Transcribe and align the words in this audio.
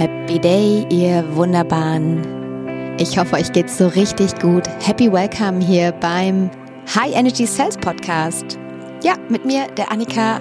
Happy 0.00 0.38
Day, 0.38 0.86
ihr 0.88 1.22
Wunderbaren. 1.36 2.96
Ich 2.98 3.18
hoffe, 3.18 3.34
euch 3.34 3.52
geht's 3.52 3.76
so 3.76 3.86
richtig 3.86 4.34
gut. 4.40 4.66
Happy 4.82 5.12
Welcome 5.12 5.62
hier 5.62 5.92
beim 5.92 6.50
High 6.94 7.14
Energy 7.14 7.44
Sales 7.44 7.76
Podcast. 7.76 8.58
Ja, 9.02 9.16
mit 9.28 9.44
mir, 9.44 9.66
der 9.76 9.92
Annika. 9.92 10.40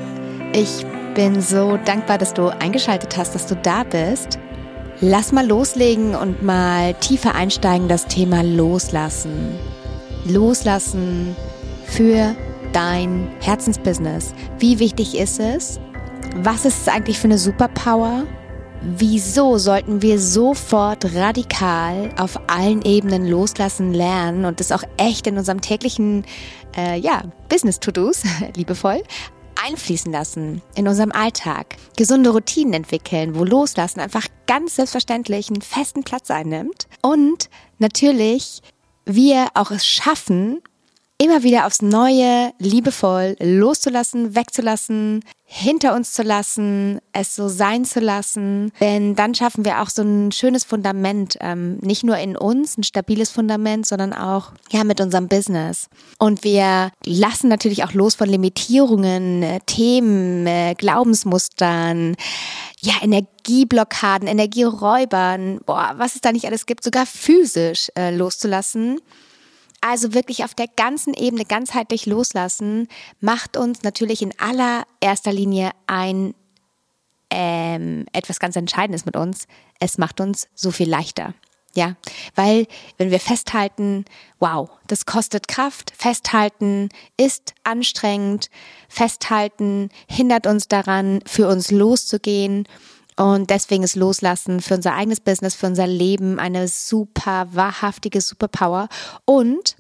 Ich 0.54 0.86
bin 1.14 1.42
so 1.42 1.76
dankbar, 1.84 2.18
dass 2.18 2.34
du 2.34 2.48
eingeschaltet 2.62 3.18
hast, 3.18 3.36
dass 3.36 3.48
du 3.48 3.58
da 3.58 3.84
bist. 3.84 4.40
Lass 5.02 5.34
mal 5.34 5.46
loslegen 5.46 6.16
und 6.16 6.42
mal 6.42 6.94
tiefer 6.94 7.36
einsteigen, 7.36 7.90
das 7.90 8.06
Thema 8.06 8.44
Loslassen. 8.44 9.60
Loslassen 10.24 11.36
für 11.84 12.34
dein 12.72 13.28
Herzensbusiness. 13.42 14.34
Wie 14.58 14.80
wichtig 14.80 15.18
ist 15.18 15.42
es? 15.42 15.82
Was 16.44 16.64
ist 16.64 16.84
es 16.84 16.88
eigentlich 16.88 17.20
für 17.20 17.28
eine 17.28 17.38
Superpower? 17.38 18.24
Wieso 18.82 19.58
sollten 19.58 20.02
wir 20.02 20.20
sofort 20.20 21.14
radikal 21.14 22.12
auf 22.18 22.40
allen 22.48 22.82
Ebenen 22.84 23.28
loslassen 23.28 23.94
lernen 23.94 24.46
und 24.46 24.62
das 24.62 24.72
auch 24.72 24.84
echt 24.96 25.28
in 25.28 25.38
unserem 25.38 25.60
täglichen 25.60 26.26
äh, 26.78 26.98
ja, 26.98 27.24
Business-To-Dos, 27.50 28.24
liebevoll, 28.56 29.04
einfließen 29.68 30.14
lassen 30.14 30.62
in 30.76 30.88
unserem 30.88 31.12
Alltag? 31.12 31.76
Gesunde 31.98 32.30
Routinen 32.30 32.74
entwickeln, 32.74 33.36
wo 33.36 33.44
Loslassen 33.44 34.00
einfach 34.00 34.28
ganz 34.48 34.78
selbstverständlich 34.78 35.50
einen 35.50 35.62
festen 35.62 36.04
Platz 36.04 36.32
einnimmt 36.32 36.88
und 37.02 37.50
natürlich 37.80 38.62
wir 39.06 39.48
auch 39.56 39.72
es 39.72 39.86
schaffen, 39.86 40.62
immer 41.18 41.44
wieder 41.44 41.66
aufs 41.66 41.82
Neue 41.82 42.54
liebevoll 42.60 43.36
loszulassen, 43.42 44.36
wegzulassen, 44.36 45.26
hinter 45.52 45.96
uns 45.96 46.14
zu 46.14 46.22
lassen, 46.22 47.00
es 47.12 47.36
so 47.36 47.48
sein 47.48 47.84
zu 47.84 48.00
lassen. 48.00 48.72
Denn 48.80 49.16
dann 49.16 49.34
schaffen 49.34 49.66
wir 49.66 49.82
auch 49.82 49.90
so 49.90 50.04
ein 50.04 50.32
schönes 50.32 50.64
Fundament, 50.64 51.38
ähm, 51.42 51.78
nicht 51.78 52.04
nur 52.04 52.18
in 52.18 52.38
uns, 52.38 52.78
ein 52.78 52.84
stabiles 52.84 53.32
Fundament, 53.32 53.88
sondern 53.88 54.14
auch 54.14 54.52
ja 54.70 54.84
mit 54.84 55.02
unserem 55.02 55.28
Business. 55.28 55.90
Und 56.20 56.44
wir 56.44 56.92
lassen 57.04 57.50
natürlich 57.50 57.84
auch 57.84 57.94
los 57.94 58.14
von 58.14 58.30
Limitierungen, 58.30 59.42
äh, 59.42 59.60
Themen, 59.66 60.46
äh, 60.46 60.76
Glaubensmustern, 60.78 62.16
ja, 62.82 62.94
Energieblockaden, 63.02 64.28
Energieräubern, 64.28 65.62
boah, 65.66 65.96
was 65.98 66.14
es 66.14 66.22
da 66.22 66.32
nicht 66.32 66.46
alles 66.46 66.68
gibt, 66.68 66.84
sogar 66.84 67.08
physisch 67.08 67.90
äh, 67.98 68.16
loszulassen. 68.16 69.00
Also 69.82 70.14
wirklich 70.14 70.44
auf 70.44 70.54
der 70.54 70.68
ganzen 70.68 71.14
Ebene 71.14 71.46
ganzheitlich 71.46 72.06
loslassen, 72.06 72.88
macht 73.20 73.58
uns 73.58 73.84
natürlich 73.84 74.22
in 74.22 74.34
allererster 74.38 75.32
Linie 75.32 75.72
ein 75.88 76.34
ähm, 77.30 78.06
etwas 78.12 78.40
ganz 78.40 78.56
Entscheidendes 78.56 79.06
mit 79.06 79.16
uns. 79.16 79.48
Es 79.80 79.98
macht 79.98 80.20
uns 80.20 80.48
so 80.56 80.72
viel 80.72 80.90
leichter. 80.90 81.34
Ja, 81.76 81.96
weil 82.34 82.66
wenn 82.98 83.12
wir 83.12 83.20
festhalten, 83.20 84.06
wow, 84.40 84.70
das 84.88 85.06
kostet 85.06 85.48
Kraft, 85.48 85.94
festhalten 85.96 86.90
ist 87.16 87.54
anstrengend, 87.64 88.50
festhalten 88.90 89.90
hindert 90.10 90.48
uns 90.48 90.68
daran, 90.68 91.20
für 91.28 91.48
uns 91.48 91.70
loszugehen 91.70 92.68
und 93.20 93.50
deswegen 93.50 93.84
ist 93.84 93.98
Loslassen 93.98 94.62
für 94.62 94.76
unser 94.76 94.94
eigenes 94.94 95.20
Business, 95.20 95.54
für 95.54 95.66
unser 95.66 95.86
Leben 95.86 96.40
eine 96.40 96.70
super 96.70 97.50
wahrhaftige 97.52 98.22
Superpower 98.22 98.88
und 99.26 99.76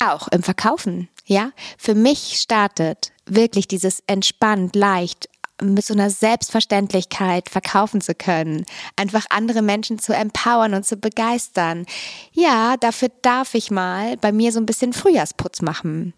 auch 0.00 0.26
im 0.26 0.42
Verkaufen. 0.42 1.08
Ja, 1.26 1.52
für 1.78 1.94
mich 1.94 2.40
startet 2.40 3.12
wirklich 3.24 3.68
dieses 3.68 4.02
entspannt, 4.08 4.74
leicht, 4.74 5.28
mit 5.62 5.84
so 5.84 5.94
einer 5.94 6.10
Selbstverständlichkeit 6.10 7.48
verkaufen 7.48 8.00
zu 8.00 8.16
können, 8.16 8.66
einfach 8.96 9.26
andere 9.30 9.62
Menschen 9.62 10.00
zu 10.00 10.12
empowern 10.12 10.74
und 10.74 10.84
zu 10.84 10.96
begeistern. 10.96 11.86
Ja, 12.32 12.76
dafür 12.78 13.10
darf 13.22 13.54
ich 13.54 13.70
mal 13.70 14.16
bei 14.16 14.32
mir 14.32 14.50
so 14.50 14.58
ein 14.58 14.66
bisschen 14.66 14.92
Frühjahrsputz 14.92 15.62
machen. 15.62 16.14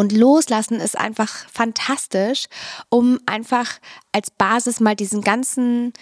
Und 0.00 0.12
loslassen 0.12 0.80
ist 0.80 0.96
einfach 0.96 1.28
fantastisch, 1.52 2.46
um 2.88 3.18
einfach 3.26 3.66
als 4.12 4.30
Basis 4.30 4.80
mal 4.80 4.96
diesen 4.96 5.20
ganzen, 5.20 5.92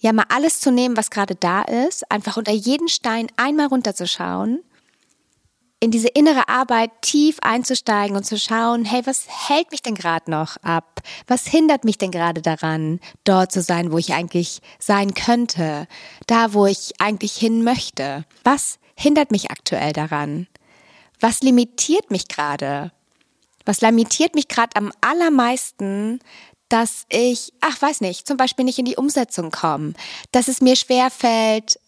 ja, 0.00 0.12
mal 0.12 0.24
alles 0.30 0.58
zu 0.58 0.72
nehmen, 0.72 0.96
was 0.96 1.10
gerade 1.10 1.36
da 1.36 1.62
ist, 1.62 2.10
einfach 2.10 2.36
unter 2.36 2.50
jeden 2.50 2.88
Stein 2.88 3.28
einmal 3.36 3.66
runterzuschauen, 3.66 4.64
in 5.78 5.92
diese 5.92 6.08
innere 6.08 6.48
Arbeit 6.48 6.90
tief 7.02 7.38
einzusteigen 7.40 8.16
und 8.16 8.24
zu 8.24 8.36
schauen, 8.36 8.84
hey, 8.84 9.02
was 9.04 9.26
hält 9.28 9.70
mich 9.70 9.82
denn 9.82 9.94
gerade 9.94 10.28
noch 10.28 10.56
ab? 10.64 11.00
Was 11.28 11.46
hindert 11.46 11.84
mich 11.84 11.98
denn 11.98 12.10
gerade 12.10 12.42
daran, 12.42 12.98
dort 13.22 13.52
zu 13.52 13.62
sein, 13.62 13.92
wo 13.92 13.98
ich 13.98 14.12
eigentlich 14.12 14.60
sein 14.80 15.14
könnte? 15.14 15.86
Da, 16.26 16.52
wo 16.52 16.66
ich 16.66 16.94
eigentlich 16.98 17.36
hin 17.36 17.62
möchte? 17.62 18.24
Was 18.42 18.80
hindert 18.96 19.30
mich 19.30 19.52
aktuell 19.52 19.92
daran? 19.92 20.48
Was 21.20 21.42
limitiert 21.42 22.10
mich 22.10 22.26
gerade? 22.26 22.90
Was 23.64 23.80
limitiert 23.80 24.34
mich 24.34 24.48
gerade 24.48 24.76
am 24.76 24.92
allermeisten, 25.00 26.20
dass 26.68 27.04
ich, 27.08 27.52
ach 27.60 27.80
weiß 27.80 28.00
nicht, 28.00 28.26
zum 28.26 28.36
Beispiel 28.36 28.64
nicht 28.64 28.78
in 28.78 28.84
die 28.84 28.96
Umsetzung 28.96 29.50
komme, 29.50 29.92
dass 30.32 30.48
es 30.48 30.60
mir 30.60 30.76
schwer 30.76 31.10
fällt, 31.10 31.78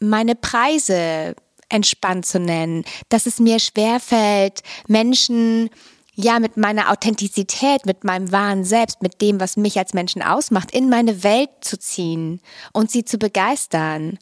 meine 0.00 0.34
Preise 0.34 1.34
entspannt 1.68 2.24
zu 2.24 2.38
nennen, 2.38 2.84
dass 3.08 3.26
es 3.26 3.38
mir 3.38 3.58
schwer 3.58 4.00
fällt, 4.00 4.62
Menschen 4.86 5.70
ja 6.14 6.40
mit 6.40 6.56
meiner 6.56 6.90
Authentizität, 6.90 7.86
mit 7.86 8.04
meinem 8.04 8.32
wahren 8.32 8.64
Selbst, 8.64 9.02
mit 9.02 9.20
dem, 9.20 9.40
was 9.40 9.56
mich 9.56 9.78
als 9.78 9.94
Menschen 9.94 10.22
ausmacht, 10.22 10.70
in 10.72 10.88
meine 10.88 11.22
Welt 11.22 11.50
zu 11.60 11.78
ziehen 11.78 12.40
und 12.72 12.90
sie 12.90 13.04
zu 13.04 13.18
begeistern 13.18 14.18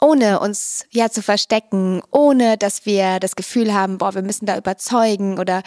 ohne 0.00 0.40
uns 0.40 0.86
ja 0.90 1.08
zu 1.08 1.22
verstecken, 1.22 2.02
ohne 2.10 2.58
dass 2.58 2.84
wir 2.84 3.20
das 3.20 3.36
Gefühl 3.36 3.72
haben, 3.72 3.98
boah, 3.98 4.14
wir 4.14 4.22
müssen 4.22 4.44
da 4.44 4.56
überzeugen 4.56 5.38
oder 5.38 5.62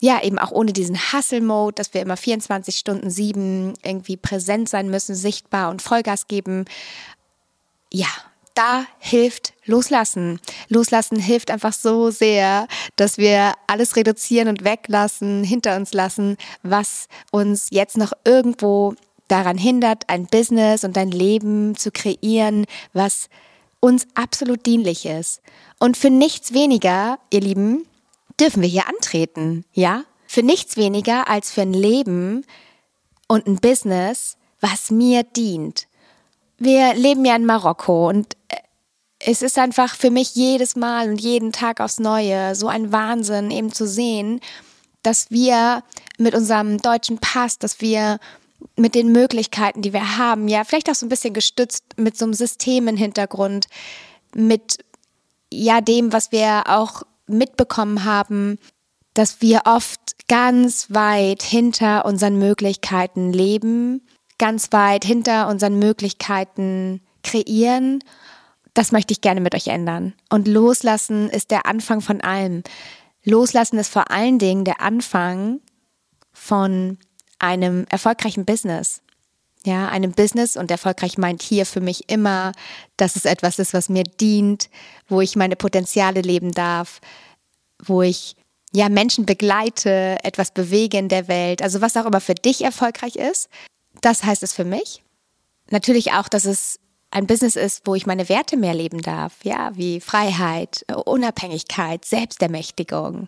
ja, 0.00 0.22
eben 0.22 0.38
auch 0.38 0.50
ohne 0.50 0.72
diesen 0.72 0.96
Hustle-Mode, 0.96 1.74
dass 1.74 1.94
wir 1.94 2.02
immer 2.02 2.16
24 2.16 2.76
Stunden 2.76 3.10
sieben 3.10 3.74
irgendwie 3.82 4.16
präsent 4.16 4.68
sein 4.68 4.90
müssen, 4.90 5.14
sichtbar 5.14 5.70
und 5.70 5.82
Vollgas 5.82 6.26
geben. 6.26 6.66
Ja, 7.92 8.08
da 8.54 8.86
hilft 8.98 9.52
Loslassen. 9.64 10.40
Loslassen 10.68 11.18
hilft 11.18 11.50
einfach 11.50 11.72
so 11.72 12.10
sehr, 12.10 12.66
dass 12.96 13.18
wir 13.18 13.54
alles 13.66 13.96
reduzieren 13.96 14.48
und 14.48 14.64
weglassen, 14.64 15.44
hinter 15.44 15.76
uns 15.76 15.92
lassen, 15.92 16.36
was 16.62 17.08
uns 17.30 17.68
jetzt 17.70 17.96
noch 17.96 18.12
irgendwo 18.24 18.94
daran 19.28 19.58
hindert, 19.58 20.04
ein 20.08 20.26
Business 20.26 20.84
und 20.84 20.96
ein 20.96 21.10
Leben 21.10 21.76
zu 21.76 21.90
kreieren, 21.90 22.64
was 22.92 23.28
uns 23.80 24.06
absolut 24.14 24.64
dienlich 24.66 25.04
ist. 25.04 25.42
Und 25.78 25.96
für 25.96 26.10
nichts 26.10 26.54
weniger, 26.54 27.18
ihr 27.30 27.40
Lieben, 27.40 27.86
dürfen 28.40 28.62
wir 28.62 28.68
hier 28.68 28.88
antreten, 28.88 29.64
ja? 29.72 30.04
Für 30.26 30.42
nichts 30.42 30.76
weniger 30.76 31.28
als 31.28 31.52
für 31.52 31.62
ein 31.62 31.72
Leben 31.72 32.44
und 33.28 33.46
ein 33.46 33.56
Business, 33.56 34.36
was 34.60 34.90
mir 34.90 35.22
dient. 35.22 35.86
Wir 36.58 36.94
leben 36.94 37.24
ja 37.24 37.36
in 37.36 37.46
Marokko 37.46 38.08
und 38.08 38.34
äh, 38.48 38.56
es 39.18 39.42
ist 39.42 39.58
einfach 39.58 39.94
für 39.94 40.10
mich 40.10 40.34
jedes 40.34 40.76
Mal 40.76 41.08
und 41.08 41.20
jeden 41.20 41.52
Tag 41.52 41.80
aufs 41.80 41.98
Neue 41.98 42.54
so 42.54 42.68
ein 42.68 42.92
Wahnsinn 42.92 43.50
eben 43.50 43.72
zu 43.72 43.86
sehen, 43.86 44.40
dass 45.02 45.30
wir 45.30 45.82
mit 46.18 46.34
unserem 46.34 46.78
deutschen 46.78 47.18
Pass, 47.18 47.58
dass 47.58 47.80
wir 47.80 48.18
mit 48.76 48.94
den 48.94 49.12
Möglichkeiten, 49.12 49.82
die 49.82 49.92
wir 49.92 50.18
haben, 50.18 50.48
ja, 50.48 50.64
vielleicht 50.64 50.90
auch 50.90 50.94
so 50.94 51.06
ein 51.06 51.10
bisschen 51.10 51.34
gestützt 51.34 51.84
mit 51.96 52.16
so 52.16 52.24
einem 52.24 52.34
System 52.34 52.88
im 52.88 52.96
Hintergrund, 52.96 53.66
mit 54.34 54.78
ja 55.50 55.80
dem, 55.80 56.12
was 56.12 56.32
wir 56.32 56.64
auch 56.66 57.02
mitbekommen 57.28 58.04
haben, 58.04 58.58
dass 59.14 59.40
wir 59.40 59.62
oft 59.64 60.28
ganz 60.28 60.88
weit 60.90 61.42
hinter 61.42 62.04
unseren 62.04 62.38
Möglichkeiten 62.38 63.32
leben, 63.32 64.06
ganz 64.38 64.72
weit 64.72 65.04
hinter 65.04 65.48
unseren 65.48 65.78
Möglichkeiten 65.78 67.00
kreieren. 67.22 68.00
Das 68.74 68.92
möchte 68.92 69.12
ich 69.12 69.22
gerne 69.22 69.40
mit 69.40 69.54
euch 69.54 69.68
ändern. 69.68 70.12
Und 70.28 70.48
loslassen 70.48 71.30
ist 71.30 71.50
der 71.50 71.66
Anfang 71.66 72.00
von 72.02 72.20
allem. 72.20 72.62
Loslassen 73.24 73.78
ist 73.78 73.92
vor 73.92 74.10
allen 74.10 74.38
Dingen 74.38 74.64
der 74.64 74.80
Anfang 74.80 75.60
von 76.32 76.98
einem 77.38 77.86
erfolgreichen 77.88 78.44
Business. 78.44 79.00
Ja, 79.66 79.88
einem 79.88 80.12
Business 80.12 80.56
und 80.56 80.70
erfolgreich 80.70 81.18
meint 81.18 81.42
hier 81.42 81.66
für 81.66 81.80
mich 81.80 82.08
immer, 82.08 82.52
dass 82.96 83.16
es 83.16 83.24
etwas 83.24 83.58
ist, 83.58 83.74
was 83.74 83.88
mir 83.88 84.04
dient, 84.04 84.70
wo 85.08 85.20
ich 85.20 85.34
meine 85.34 85.56
Potenziale 85.56 86.20
leben 86.20 86.52
darf, 86.52 87.00
wo 87.82 88.00
ich 88.00 88.36
ja 88.72 88.88
Menschen 88.88 89.26
begleite, 89.26 90.18
etwas 90.22 90.52
bewege 90.52 90.98
in 90.98 91.08
der 91.08 91.26
Welt, 91.26 91.62
also 91.62 91.80
was 91.80 91.96
auch 91.96 92.06
immer 92.06 92.20
für 92.20 92.36
dich 92.36 92.62
erfolgreich 92.62 93.16
ist. 93.16 93.48
Das 94.02 94.22
heißt 94.22 94.44
es 94.44 94.52
für 94.52 94.64
mich. 94.64 95.02
Natürlich 95.70 96.12
auch, 96.12 96.28
dass 96.28 96.44
es 96.44 96.78
ein 97.10 97.26
Business 97.26 97.56
ist, 97.56 97.82
wo 97.86 97.96
ich 97.96 98.06
meine 98.06 98.28
Werte 98.28 98.56
mehr 98.56 98.74
leben 98.74 99.02
darf, 99.02 99.32
ja, 99.42 99.72
wie 99.74 100.00
Freiheit, 100.00 100.86
Unabhängigkeit, 101.06 102.04
Selbstermächtigung, 102.04 103.26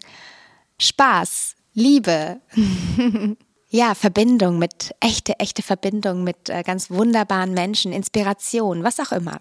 Spaß, 0.79 1.57
Liebe. 1.75 2.41
ja, 3.71 3.95
Verbindung 3.95 4.59
mit, 4.59 4.95
echte, 5.01 5.39
echte 5.39 5.63
Verbindung 5.63 6.25
mit 6.25 6.49
äh, 6.49 6.63
ganz 6.63 6.91
wunderbaren 6.91 7.53
Menschen, 7.53 7.93
Inspiration, 7.93 8.83
was 8.83 8.99
auch 8.99 9.13
immer. 9.13 9.41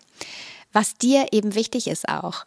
Was 0.74 0.96
dir 0.96 1.28
eben 1.32 1.56
wichtig 1.56 1.88
ist 1.88 2.10
auch. 2.10 2.46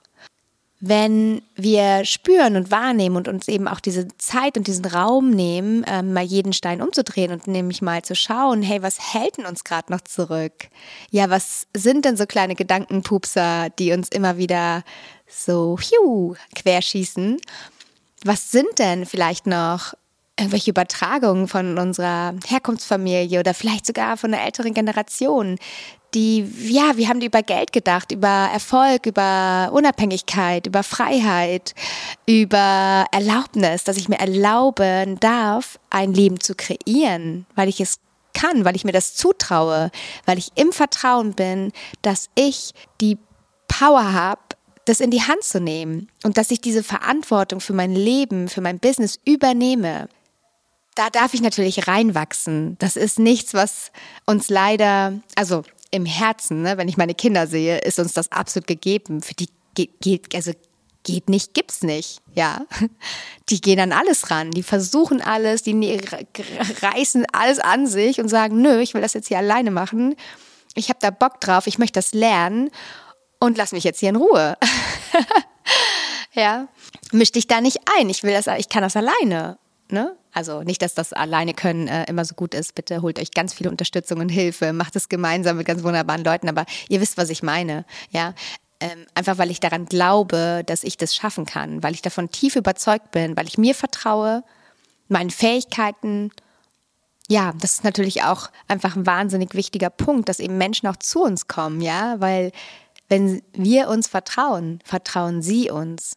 Wenn 0.82 1.42
wir 1.56 2.06
spüren 2.06 2.56
und 2.56 2.70
wahrnehmen 2.70 3.16
und 3.16 3.28
uns 3.28 3.48
eben 3.48 3.68
auch 3.68 3.80
diese 3.80 4.08
Zeit 4.16 4.56
und 4.56 4.66
diesen 4.66 4.86
Raum 4.86 5.30
nehmen, 5.30 5.84
äh, 5.84 6.02
mal 6.02 6.24
jeden 6.24 6.52
Stein 6.54 6.80
umzudrehen 6.80 7.32
und 7.32 7.46
nämlich 7.46 7.82
mal 7.82 8.02
zu 8.02 8.14
schauen, 8.14 8.62
hey, 8.62 8.82
was 8.82 9.14
hält 9.14 9.38
denn 9.38 9.46
uns 9.46 9.64
gerade 9.64 9.92
noch 9.92 10.00
zurück? 10.02 10.68
Ja, 11.10 11.28
was 11.28 11.66
sind 11.74 12.04
denn 12.04 12.16
so 12.16 12.24
kleine 12.26 12.54
Gedankenpupser, 12.54 13.68
die 13.78 13.92
uns 13.92 14.08
immer 14.08 14.36
wieder 14.38 14.82
so 15.26 15.78
hiu, 15.78 16.34
querschießen? 16.54 17.38
Was 18.24 18.50
sind 18.50 18.78
denn 18.78 19.06
vielleicht 19.06 19.46
noch 19.46 19.94
irgendwelche 20.40 20.70
Übertragungen 20.70 21.46
von 21.46 21.78
unserer 21.78 22.34
Herkunftsfamilie 22.46 23.40
oder 23.40 23.54
vielleicht 23.54 23.86
sogar 23.86 24.16
von 24.16 24.32
einer 24.32 24.44
älteren 24.44 24.74
Generation, 24.74 25.56
die, 26.14 26.44
ja, 26.62 26.96
wir 26.96 27.08
haben 27.08 27.20
über 27.20 27.42
Geld 27.42 27.72
gedacht, 27.72 28.10
über 28.10 28.48
Erfolg, 28.52 29.06
über 29.06 29.70
Unabhängigkeit, 29.72 30.66
über 30.66 30.82
Freiheit, 30.82 31.74
über 32.26 33.06
Erlaubnis, 33.12 33.84
dass 33.84 33.96
ich 33.96 34.08
mir 34.08 34.18
erlauben 34.18 35.20
darf, 35.20 35.78
ein 35.90 36.12
Leben 36.12 36.40
zu 36.40 36.54
kreieren, 36.54 37.46
weil 37.54 37.68
ich 37.68 37.80
es 37.80 38.00
kann, 38.34 38.64
weil 38.64 38.76
ich 38.76 38.84
mir 38.84 38.92
das 38.92 39.14
zutraue, 39.14 39.90
weil 40.24 40.38
ich 40.38 40.50
im 40.56 40.72
Vertrauen 40.72 41.34
bin, 41.34 41.72
dass 42.02 42.28
ich 42.34 42.72
die 43.00 43.18
Power 43.68 44.12
habe, 44.12 44.40
das 44.84 45.00
in 45.00 45.10
die 45.10 45.22
Hand 45.22 45.44
zu 45.44 45.60
nehmen 45.60 46.08
und 46.24 46.38
dass 46.38 46.50
ich 46.50 46.60
diese 46.60 46.82
Verantwortung 46.82 47.60
für 47.60 47.74
mein 47.74 47.94
Leben, 47.94 48.48
für 48.48 48.60
mein 48.60 48.80
Business 48.80 49.20
übernehme 49.24 50.08
da 50.94 51.10
darf 51.10 51.34
ich 51.34 51.40
natürlich 51.40 51.86
reinwachsen. 51.88 52.76
Das 52.78 52.96
ist 52.96 53.18
nichts, 53.18 53.54
was 53.54 53.92
uns 54.26 54.48
leider, 54.48 55.14
also 55.36 55.62
im 55.90 56.06
Herzen, 56.06 56.62
ne, 56.62 56.78
wenn 56.78 56.88
ich 56.88 56.96
meine 56.96 57.14
Kinder 57.14 57.46
sehe, 57.46 57.78
ist 57.78 57.98
uns 57.98 58.12
das 58.12 58.30
absolut 58.32 58.66
gegeben. 58.66 59.22
Für 59.22 59.34
die 59.34 59.48
geht, 59.74 60.00
geht 60.00 60.34
also 60.34 60.52
geht 61.02 61.28
nicht, 61.28 61.54
gibt's 61.54 61.82
nicht, 61.82 62.20
ja. 62.34 62.66
Die 63.48 63.60
gehen 63.60 63.80
an 63.80 63.92
alles 63.92 64.30
ran, 64.30 64.52
die 64.52 64.62
versuchen 64.62 65.20
alles, 65.20 65.62
die 65.64 65.74
ne, 65.74 65.98
reißen 66.82 67.26
alles 67.32 67.58
an 67.58 67.88
sich 67.88 68.20
und 68.20 68.28
sagen, 68.28 68.62
nö, 68.62 68.80
ich 68.80 68.94
will 68.94 69.02
das 69.02 69.14
jetzt 69.14 69.26
hier 69.26 69.38
alleine 69.38 69.72
machen. 69.72 70.14
Ich 70.76 70.88
habe 70.88 71.00
da 71.00 71.10
Bock 71.10 71.40
drauf, 71.40 71.66
ich 71.66 71.78
möchte 71.78 71.98
das 71.98 72.12
lernen 72.12 72.70
und 73.40 73.56
lass 73.56 73.72
mich 73.72 73.82
jetzt 73.82 73.98
hier 73.98 74.10
in 74.10 74.16
Ruhe. 74.16 74.56
ja, 76.32 76.68
misch 77.10 77.32
dich 77.32 77.48
da 77.48 77.60
nicht 77.60 77.78
ein. 77.98 78.08
Ich 78.08 78.22
will 78.22 78.32
das, 78.32 78.46
ich 78.58 78.68
kann 78.68 78.82
das 78.82 78.94
alleine. 78.94 79.58
Ne? 79.92 80.16
Also 80.32 80.62
nicht, 80.62 80.82
dass 80.82 80.94
das 80.94 81.12
alleine 81.12 81.54
können 81.54 81.88
äh, 81.88 82.04
immer 82.04 82.24
so 82.24 82.34
gut 82.34 82.54
ist. 82.54 82.74
Bitte 82.74 83.02
holt 83.02 83.18
euch 83.18 83.32
ganz 83.32 83.52
viele 83.54 83.70
Unterstützung 83.70 84.20
und 84.20 84.28
Hilfe, 84.28 84.72
macht 84.72 84.96
es 84.96 85.08
gemeinsam 85.08 85.56
mit 85.56 85.66
ganz 85.66 85.82
wunderbaren 85.82 86.24
Leuten. 86.24 86.48
Aber 86.48 86.64
ihr 86.88 87.00
wisst, 87.00 87.16
was 87.16 87.30
ich 87.30 87.42
meine. 87.42 87.84
Ja, 88.10 88.34
ähm, 88.80 89.06
einfach 89.14 89.38
weil 89.38 89.50
ich 89.50 89.60
daran 89.60 89.86
glaube, 89.86 90.62
dass 90.66 90.84
ich 90.84 90.96
das 90.96 91.14
schaffen 91.14 91.44
kann, 91.44 91.82
weil 91.82 91.94
ich 91.94 92.02
davon 92.02 92.30
tief 92.30 92.56
überzeugt 92.56 93.10
bin, 93.10 93.36
weil 93.36 93.46
ich 93.46 93.58
mir 93.58 93.74
vertraue, 93.74 94.42
meinen 95.08 95.30
Fähigkeiten. 95.30 96.30
Ja, 97.28 97.52
das 97.60 97.74
ist 97.74 97.84
natürlich 97.84 98.22
auch 98.22 98.50
einfach 98.68 98.96
ein 98.96 99.06
wahnsinnig 99.06 99.54
wichtiger 99.54 99.90
Punkt, 99.90 100.28
dass 100.28 100.40
eben 100.40 100.56
Menschen 100.56 100.88
auch 100.88 100.96
zu 100.96 101.22
uns 101.22 101.46
kommen, 101.46 101.80
ja, 101.80 102.20
weil 102.20 102.52
wenn 103.08 103.42
wir 103.52 103.88
uns 103.88 104.06
vertrauen, 104.06 104.80
vertrauen 104.84 105.42
sie 105.42 105.70
uns. 105.70 106.16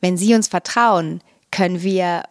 Wenn 0.00 0.18
sie 0.18 0.34
uns 0.34 0.48
vertrauen, 0.48 1.22
können 1.50 1.80
wir 1.82 2.24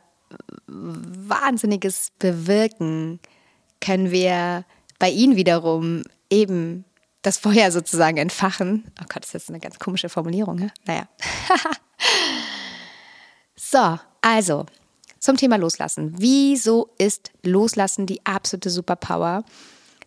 Wahnsinniges 0.67 2.11
bewirken, 2.19 3.19
können 3.81 4.11
wir 4.11 4.65
bei 4.99 5.09
ihnen 5.09 5.35
wiederum 5.35 6.03
eben 6.29 6.85
das 7.21 7.37
Feuer 7.37 7.71
sozusagen 7.71 8.17
entfachen. 8.17 8.91
Oh 9.01 9.05
Gott, 9.07 9.23
das 9.23 9.29
ist 9.29 9.33
jetzt 9.33 9.49
eine 9.49 9.59
ganz 9.59 9.79
komische 9.79 10.09
Formulierung. 10.09 10.55
Ne? 10.55 10.71
Naja. 10.85 11.07
so, 13.55 13.99
also 14.21 14.65
zum 15.19 15.37
Thema 15.37 15.57
Loslassen. 15.57 16.13
Wieso 16.17 16.89
ist 16.97 17.31
Loslassen 17.43 18.05
die 18.05 18.25
absolute 18.25 18.69
Superpower? 18.69 19.43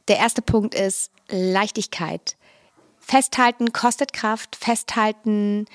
Der 0.06 0.18
erste 0.18 0.42
Punkt 0.42 0.74
ist 0.74 1.10
Leichtigkeit. 1.28 2.36
Festhalten 3.00 3.72
kostet 3.72 4.12
Kraft, 4.12 4.54
festhalten 4.56 5.66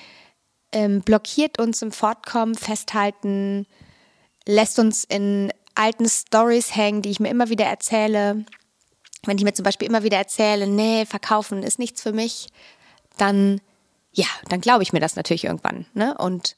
ähm, 0.72 1.02
blockiert 1.02 1.58
uns 1.58 1.82
im 1.82 1.92
Fortkommen, 1.92 2.54
festhalten 2.54 3.66
lässt 4.46 4.78
uns 4.78 5.04
in 5.04 5.52
alten 5.74 6.08
Stories 6.08 6.74
hängen, 6.74 7.02
die 7.02 7.10
ich 7.10 7.20
mir 7.20 7.30
immer 7.30 7.48
wieder 7.48 7.64
erzähle. 7.64 8.44
Wenn 9.24 9.38
ich 9.38 9.44
mir 9.44 9.54
zum 9.54 9.64
Beispiel 9.64 9.88
immer 9.88 10.02
wieder 10.02 10.18
erzähle, 10.18 10.66
nee, 10.66 11.06
verkaufen 11.06 11.62
ist 11.62 11.78
nichts 11.78 12.02
für 12.02 12.12
mich, 12.12 12.48
dann, 13.16 13.60
ja, 14.12 14.26
dann 14.48 14.60
glaube 14.60 14.82
ich 14.82 14.92
mir 14.92 15.00
das 15.00 15.16
natürlich 15.16 15.44
irgendwann. 15.44 15.86
Ne? 15.94 16.16
Und 16.18 16.56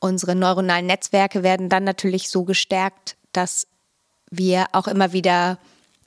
unsere 0.00 0.34
neuronalen 0.34 0.86
Netzwerke 0.86 1.42
werden 1.42 1.68
dann 1.68 1.84
natürlich 1.84 2.28
so 2.28 2.44
gestärkt, 2.44 3.16
dass 3.32 3.66
wir 4.30 4.66
auch 4.72 4.88
immer 4.88 5.12
wieder 5.12 5.58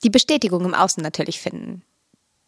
die 0.02 0.10
Bestätigung 0.10 0.64
im 0.64 0.74
Außen 0.74 1.02
natürlich 1.02 1.40
finden. 1.40 1.82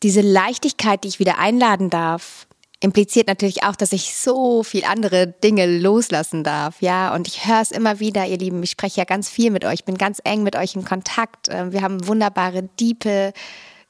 Diese 0.03 0.21
Leichtigkeit, 0.21 1.05
die 1.05 1.09
ich 1.09 1.19
wieder 1.19 1.39
einladen 1.39 1.91
darf, 1.91 2.47
impliziert 2.85 3.29
natürlich 3.29 3.63
auch, 3.63 3.77
dass 3.77 3.93
ich 3.93 4.15
so 4.15 4.63
viel 4.63 4.85
andere 4.85 5.27
Dinge 5.27 5.67
loslassen 5.67 6.45
darf, 6.45 6.83
ja. 6.83 7.15
Und 7.15 7.27
ich 7.27 7.47
höre 7.47 7.63
es 7.63 7.71
immer 7.71 7.99
wieder, 7.99 8.27
ihr 8.27 8.37
Lieben. 8.37 8.63
Ich 8.63 8.73
spreche 8.73 8.99
ja 8.99 9.05
ganz 9.05 9.31
viel 9.31 9.51
mit 9.51 9.65
euch, 9.65 9.87
bin 9.87 9.97
ganz 9.97 10.21
eng 10.23 10.43
mit 10.43 10.55
euch 10.55 10.75
in 10.75 10.85
Kontakt. 10.85 11.49
Ähm, 11.49 11.73
wir 11.73 11.81
haben 11.81 12.07
wunderbare, 12.07 12.69
diepe 12.79 13.33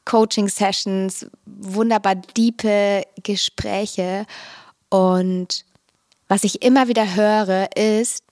Coaching-Sessions, 0.05 1.27
wunderbar 1.45 2.15
diepe 2.15 3.03
Gespräche. 3.21 4.27
Und 4.91 5.65
was 6.29 6.45
ich 6.45 6.63
immer 6.63 6.87
wieder 6.87 7.17
höre, 7.17 7.77
ist, 7.77 8.23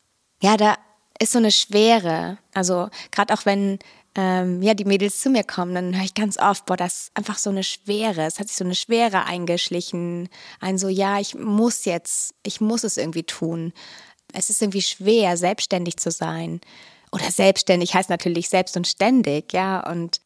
ja, 0.41 0.57
da 0.57 0.77
ist 1.19 1.33
so 1.33 1.39
eine 1.39 1.51
Schwere. 1.51 2.39
Also 2.55 2.89
gerade 3.11 3.35
auch 3.35 3.47
wenn 3.47 3.81
ähm, 4.15 4.63
ja, 4.63 4.75
die 4.75 4.85
Mädels 4.85 5.21
zu 5.21 5.31
mir 5.31 5.45
kommen, 5.45 5.75
dann 5.75 5.97
höre 5.97 6.05
ich 6.05 6.15
ganz 6.15 6.39
oft, 6.39 6.67
boah, 6.67 6.77
das 6.77 6.95
ist 6.95 7.11
einfach 7.15 7.39
so 7.39 7.51
eine 7.51 7.65
Schwere. 7.65 8.23
Es 8.23 8.39
hat 8.39 8.49
sich 8.49 8.57
so 8.57 8.65
eine 8.65 8.75
Schwere 8.75 9.25
eingeschlichen. 9.25 10.29
Ein 10.61 10.79
so, 10.79 10.89
ja, 10.89 11.19
ich 11.19 11.35
muss 11.35 11.85
jetzt, 11.87 12.35
ich 12.43 12.61
muss 12.61 12.85
es 12.85 12.99
irgendwie 12.99 13.23
tun. 13.23 13.73
Es 14.33 14.51
ist 14.51 14.61
irgendwie 14.61 14.83
schwer, 14.83 15.37
selbstständig 15.37 15.97
zu 15.97 16.11
sein. 16.11 16.61
Oder 17.11 17.31
selbstständig 17.31 17.95
heißt 17.95 18.11
natürlich 18.11 18.49
selbst 18.49 18.77
und 18.77 18.87
ständig, 18.87 19.53
ja. 19.53 19.89
Und 19.89 20.21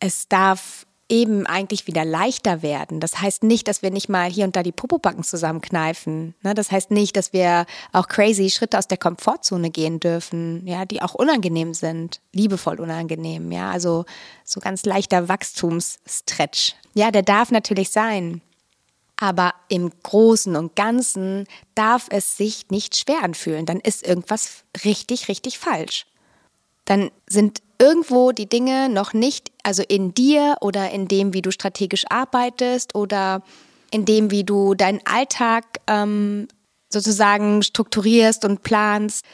es 0.00 0.28
darf 0.28 0.86
eben 1.08 1.46
eigentlich 1.46 1.86
wieder 1.86 2.04
leichter 2.04 2.62
werden. 2.62 3.00
Das 3.00 3.20
heißt 3.20 3.42
nicht, 3.42 3.66
dass 3.66 3.82
wir 3.82 3.90
nicht 3.90 4.08
mal 4.08 4.30
hier 4.30 4.44
und 4.44 4.56
da 4.56 4.62
die 4.62 4.72
Popobacken 4.72 5.24
zusammenkneifen. 5.24 6.34
Ne? 6.42 6.54
Das 6.54 6.70
heißt 6.70 6.90
nicht, 6.90 7.16
dass 7.16 7.32
wir 7.32 7.64
auch 7.92 8.08
crazy 8.08 8.50
Schritte 8.50 8.78
aus 8.78 8.88
der 8.88 8.98
Komfortzone 8.98 9.70
gehen 9.70 10.00
dürfen, 10.00 10.66
ja, 10.66 10.84
die 10.84 11.00
auch 11.00 11.14
unangenehm 11.14 11.72
sind, 11.72 12.20
liebevoll 12.32 12.78
unangenehm, 12.78 13.50
ja, 13.52 13.70
also 13.70 14.04
so 14.44 14.60
ganz 14.60 14.84
leichter 14.84 15.28
Wachstumsstretch. 15.28 16.74
Ja, 16.94 17.10
der 17.10 17.22
darf 17.22 17.50
natürlich 17.50 17.90
sein. 17.90 18.42
Aber 19.20 19.54
im 19.68 19.90
Großen 20.04 20.54
und 20.54 20.76
Ganzen 20.76 21.46
darf 21.74 22.06
es 22.10 22.36
sich 22.36 22.70
nicht 22.70 22.96
schwer 22.96 23.24
anfühlen. 23.24 23.66
Dann 23.66 23.80
ist 23.80 24.06
irgendwas 24.06 24.62
richtig, 24.84 25.26
richtig 25.26 25.58
falsch. 25.58 26.06
Dann 26.84 27.10
sind 27.26 27.60
irgendwo 27.78 28.32
die 28.32 28.48
Dinge 28.48 28.88
noch 28.88 29.12
nicht, 29.12 29.52
also 29.62 29.82
in 29.86 30.14
dir 30.14 30.56
oder 30.60 30.90
in 30.90 31.08
dem, 31.08 31.32
wie 31.32 31.42
du 31.42 31.50
strategisch 31.50 32.04
arbeitest 32.08 32.94
oder 32.94 33.42
in 33.90 34.04
dem, 34.04 34.30
wie 34.30 34.44
du 34.44 34.74
deinen 34.74 35.00
Alltag 35.04 35.80
ähm, 35.86 36.48
sozusagen 36.88 37.62
strukturierst 37.62 38.44
und 38.44 38.62
planst, 38.62 39.24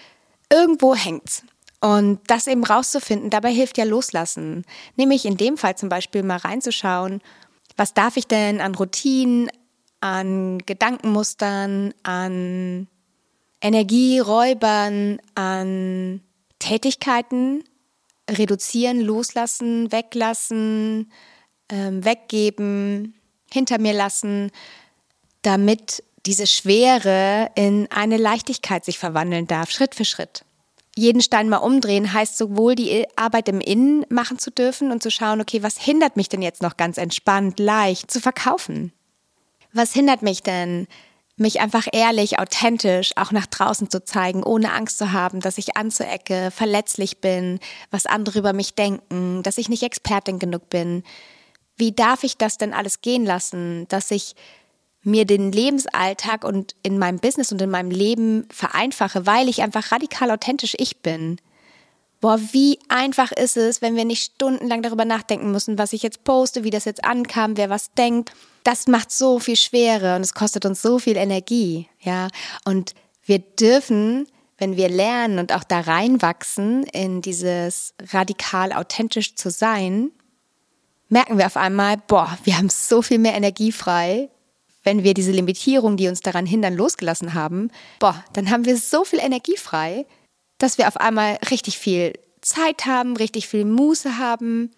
irgendwo 0.50 0.94
hängt's. 0.94 1.42
Und 1.80 2.20
das 2.28 2.46
eben 2.46 2.64
rauszufinden, 2.64 3.30
dabei 3.30 3.52
hilft 3.52 3.76
ja 3.76 3.84
loslassen. 3.84 4.64
Nämlich 4.96 5.26
in 5.26 5.36
dem 5.36 5.56
Fall 5.56 5.76
zum 5.76 5.88
Beispiel 5.88 6.22
mal 6.22 6.38
reinzuschauen, 6.38 7.20
was 7.76 7.92
darf 7.92 8.16
ich 8.16 8.26
denn 8.26 8.60
an 8.60 8.74
Routinen, 8.74 9.50
an 10.00 10.58
Gedankenmustern, 10.58 11.92
an 12.02 12.88
Energieräubern, 13.60 15.18
an 15.34 16.20
Tätigkeiten 16.58 17.64
reduzieren, 18.30 19.00
loslassen, 19.00 19.92
weglassen, 19.92 21.12
ähm, 21.68 22.04
weggeben, 22.04 23.14
hinter 23.52 23.78
mir 23.78 23.92
lassen, 23.92 24.50
damit 25.42 26.02
diese 26.26 26.46
Schwere 26.46 27.50
in 27.54 27.86
eine 27.90 28.16
Leichtigkeit 28.16 28.84
sich 28.84 28.98
verwandeln 28.98 29.46
darf, 29.46 29.70
Schritt 29.70 29.94
für 29.94 30.04
Schritt. 30.04 30.44
Jeden 30.96 31.20
Stein 31.20 31.48
mal 31.48 31.58
umdrehen 31.58 32.12
heißt 32.12 32.38
sowohl 32.38 32.76
die 32.76 33.06
Arbeit 33.16 33.48
im 33.48 33.60
Innen 33.60 34.06
machen 34.08 34.38
zu 34.38 34.50
dürfen 34.50 34.92
und 34.92 35.02
zu 35.02 35.10
schauen, 35.10 35.40
okay, 35.40 35.62
was 35.62 35.76
hindert 35.76 36.16
mich 36.16 36.28
denn 36.28 36.40
jetzt 36.40 36.62
noch 36.62 36.76
ganz 36.76 36.98
entspannt, 36.98 37.58
leicht 37.58 38.10
zu 38.10 38.20
verkaufen? 38.20 38.92
Was 39.72 39.92
hindert 39.92 40.22
mich 40.22 40.42
denn, 40.42 40.86
mich 41.36 41.60
einfach 41.60 41.86
ehrlich, 41.92 42.38
authentisch 42.38 43.12
auch 43.16 43.32
nach 43.32 43.46
draußen 43.46 43.90
zu 43.90 44.04
zeigen, 44.04 44.44
ohne 44.44 44.72
Angst 44.72 44.98
zu 44.98 45.12
haben, 45.12 45.40
dass 45.40 45.58
ich 45.58 45.76
anzuecke, 45.76 46.50
verletzlich 46.52 47.18
bin, 47.18 47.58
was 47.90 48.06
andere 48.06 48.38
über 48.38 48.52
mich 48.52 48.74
denken, 48.74 49.42
dass 49.42 49.58
ich 49.58 49.68
nicht 49.68 49.82
Expertin 49.82 50.38
genug 50.38 50.70
bin. 50.70 51.02
Wie 51.76 51.92
darf 51.92 52.22
ich 52.22 52.36
das 52.36 52.56
denn 52.56 52.72
alles 52.72 53.00
gehen 53.00 53.24
lassen, 53.24 53.86
dass 53.88 54.12
ich 54.12 54.36
mir 55.02 55.26
den 55.26 55.50
Lebensalltag 55.50 56.44
und 56.44 56.76
in 56.82 56.98
meinem 56.98 57.18
Business 57.18 57.50
und 57.50 57.60
in 57.60 57.70
meinem 57.70 57.90
Leben 57.90 58.46
vereinfache, 58.50 59.26
weil 59.26 59.48
ich 59.48 59.62
einfach 59.62 59.90
radikal 59.90 60.30
authentisch 60.30 60.74
ich 60.78 60.98
bin? 60.98 61.38
Boah, 62.20 62.40
wie 62.52 62.78
einfach 62.88 63.32
ist 63.32 63.56
es, 63.56 63.82
wenn 63.82 63.96
wir 63.96 64.04
nicht 64.04 64.32
stundenlang 64.34 64.82
darüber 64.82 65.04
nachdenken 65.04 65.50
müssen, 65.50 65.78
was 65.78 65.92
ich 65.92 66.02
jetzt 66.02 66.24
poste, 66.24 66.64
wie 66.64 66.70
das 66.70 66.86
jetzt 66.86 67.04
ankam, 67.04 67.56
wer 67.56 67.68
was 67.68 67.92
denkt. 67.92 68.32
Das 68.64 68.86
macht 68.86 69.12
so 69.12 69.38
viel 69.38 69.56
Schwere 69.56 70.16
und 70.16 70.22
es 70.22 70.34
kostet 70.34 70.64
uns 70.64 70.82
so 70.82 70.98
viel 70.98 71.16
Energie, 71.16 71.88
ja. 72.00 72.28
Und 72.64 72.94
wir 73.22 73.38
dürfen, 73.38 74.26
wenn 74.58 74.76
wir 74.76 74.88
lernen 74.88 75.38
und 75.38 75.52
auch 75.52 75.64
da 75.64 75.80
reinwachsen 75.80 76.84
in 76.84 77.22
dieses 77.22 77.94
radikal 78.12 78.72
authentisch 78.72 79.36
zu 79.36 79.50
sein, 79.50 80.10
merken 81.08 81.38
wir 81.38 81.46
auf 81.46 81.56
einmal, 81.56 81.96
boah, 81.98 82.36
wir 82.44 82.58
haben 82.58 82.70
so 82.70 83.02
viel 83.02 83.18
mehr 83.18 83.34
Energie 83.34 83.72
frei, 83.72 84.30
wenn 84.82 85.02
wir 85.02 85.14
diese 85.14 85.32
Limitierung, 85.32 85.96
die 85.96 86.08
uns 86.08 86.20
daran 86.20 86.46
hindern, 86.46 86.74
losgelassen 86.74 87.34
haben. 87.34 87.70
Boah, 87.98 88.22
dann 88.32 88.50
haben 88.50 88.64
wir 88.64 88.76
so 88.76 89.04
viel 89.04 89.18
Energie 89.18 89.56
frei, 89.56 90.06
dass 90.58 90.78
wir 90.78 90.88
auf 90.88 90.98
einmal 90.98 91.38
richtig 91.50 91.78
viel 91.78 92.12
Zeit 92.40 92.86
haben, 92.86 93.16
richtig 93.16 93.48
viel 93.48 93.64
Muße 93.64 94.18
haben, 94.18 94.70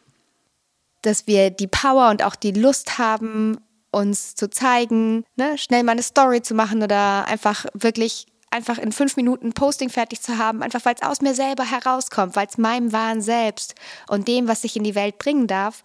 dass 1.02 1.26
wir 1.26 1.50
die 1.50 1.66
Power 1.66 2.10
und 2.10 2.22
auch 2.22 2.36
die 2.36 2.52
Lust 2.52 2.98
haben, 2.98 3.58
uns 3.96 4.34
zu 4.34 4.50
zeigen, 4.50 5.24
ne, 5.36 5.56
schnell 5.58 5.82
mal 5.82 5.92
eine 5.92 6.02
Story 6.02 6.42
zu 6.42 6.54
machen 6.54 6.82
oder 6.82 7.26
einfach 7.26 7.66
wirklich 7.74 8.26
einfach 8.50 8.78
in 8.78 8.92
fünf 8.92 9.16
Minuten 9.16 9.52
Posting 9.52 9.90
fertig 9.90 10.22
zu 10.22 10.38
haben, 10.38 10.62
einfach 10.62 10.84
weil 10.84 10.94
es 10.94 11.02
aus 11.02 11.20
mir 11.20 11.34
selber 11.34 11.64
herauskommt, 11.64 12.36
weil 12.36 12.46
es 12.46 12.58
meinem 12.58 12.92
wahren 12.92 13.20
Selbst 13.20 13.74
und 14.08 14.28
dem, 14.28 14.48
was 14.48 14.64
ich 14.64 14.76
in 14.76 14.84
die 14.84 14.94
Welt 14.94 15.18
bringen 15.18 15.46
darf, 15.46 15.82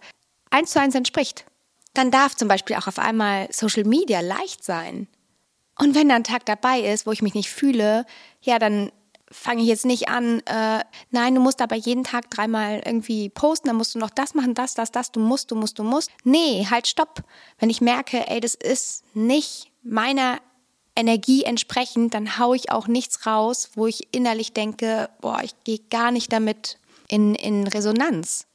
eins 0.50 0.70
zu 0.70 0.80
eins 0.80 0.94
entspricht. 0.94 1.44
Dann 1.94 2.10
darf 2.10 2.36
zum 2.36 2.48
Beispiel 2.48 2.76
auch 2.76 2.86
auf 2.86 2.98
einmal 2.98 3.48
Social 3.50 3.84
Media 3.84 4.20
leicht 4.20 4.64
sein. 4.64 5.08
Und 5.78 5.94
wenn 5.94 6.08
da 6.08 6.16
ein 6.16 6.24
Tag 6.24 6.46
dabei 6.46 6.80
ist, 6.80 7.06
wo 7.06 7.12
ich 7.12 7.22
mich 7.22 7.34
nicht 7.34 7.50
fühle, 7.50 8.06
ja, 8.40 8.58
dann 8.58 8.92
fange 9.32 9.62
ich 9.62 9.68
jetzt 9.68 9.84
nicht 9.84 10.08
an, 10.08 10.40
äh, 10.46 10.84
nein, 11.10 11.34
du 11.34 11.40
musst 11.40 11.60
aber 11.60 11.76
jeden 11.76 12.04
Tag 12.04 12.30
dreimal 12.30 12.82
irgendwie 12.84 13.28
posten, 13.28 13.68
dann 13.68 13.76
musst 13.76 13.94
du 13.94 13.98
noch 13.98 14.10
das 14.10 14.34
machen, 14.34 14.54
das, 14.54 14.74
das, 14.74 14.92
das, 14.92 15.10
du 15.10 15.20
musst, 15.20 15.50
du 15.50 15.56
musst, 15.56 15.78
du 15.78 15.82
musst. 15.82 16.10
Nee, 16.24 16.66
halt, 16.70 16.86
stopp. 16.86 17.22
Wenn 17.58 17.70
ich 17.70 17.80
merke, 17.80 18.28
ey, 18.28 18.40
das 18.40 18.54
ist 18.54 19.04
nicht 19.14 19.72
meiner 19.82 20.38
Energie 20.94 21.44
entsprechend, 21.44 22.14
dann 22.14 22.38
haue 22.38 22.56
ich 22.56 22.70
auch 22.70 22.86
nichts 22.86 23.26
raus, 23.26 23.70
wo 23.74 23.86
ich 23.86 24.14
innerlich 24.14 24.52
denke, 24.52 25.08
boah, 25.20 25.40
ich 25.42 25.52
gehe 25.64 25.80
gar 25.90 26.10
nicht 26.10 26.32
damit 26.32 26.78
in, 27.08 27.34
in 27.34 27.66
Resonanz. 27.66 28.46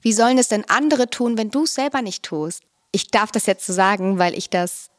Wie 0.00 0.12
sollen 0.12 0.38
es 0.38 0.48
denn 0.48 0.68
andere 0.68 1.10
tun, 1.10 1.38
wenn 1.38 1.50
du 1.50 1.64
es 1.64 1.74
selber 1.74 2.02
nicht 2.02 2.22
tust? 2.22 2.62
Ich 2.92 3.10
darf 3.10 3.32
das 3.32 3.46
jetzt 3.46 3.66
so 3.66 3.72
sagen, 3.72 4.18
weil 4.18 4.36
ich 4.36 4.50
das 4.50 4.90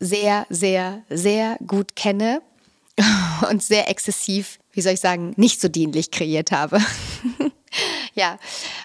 sehr, 0.00 0.46
sehr, 0.48 1.04
sehr 1.08 1.58
gut 1.66 1.94
kenne 1.94 2.42
und 3.50 3.62
sehr 3.62 3.88
exzessiv, 3.88 4.58
wie 4.72 4.80
soll 4.80 4.94
ich 4.94 5.00
sagen, 5.00 5.34
nicht 5.36 5.60
so 5.60 5.68
dienlich 5.68 6.10
kreiert 6.10 6.52
habe. 6.52 6.80
ja, 8.14 8.38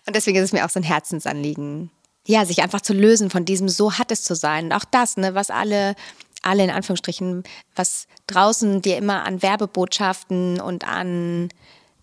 und 0.06 0.16
deswegen 0.16 0.38
ist 0.38 0.46
es 0.46 0.54
mir 0.54 0.66
auch 0.66 0.70
so 0.70 0.80
ein 0.80 0.84
Herzensanliegen, 0.84 1.92
ja, 2.26 2.46
sich 2.46 2.62
einfach 2.62 2.82
zu 2.82 2.94
lösen 2.94 3.30
von 3.30 3.46
diesem 3.46 3.70
so 3.70 3.94
hat 3.94 4.12
es 4.12 4.24
zu 4.24 4.36
sein. 4.36 4.66
Und 4.66 4.74
auch 4.74 4.86
das, 4.86 5.16
ne, 5.18 5.34
was 5.34 5.50
alle 5.50 5.96
alle 6.44 6.64
in 6.64 6.70
Anführungsstrichen, 6.70 7.44
was 7.76 8.08
draußen 8.28 8.82
dir 8.82 8.98
immer 8.98 9.26
an 9.26 9.42
Werbebotschaften 9.42 10.62
und 10.62 10.88
an 10.88 11.50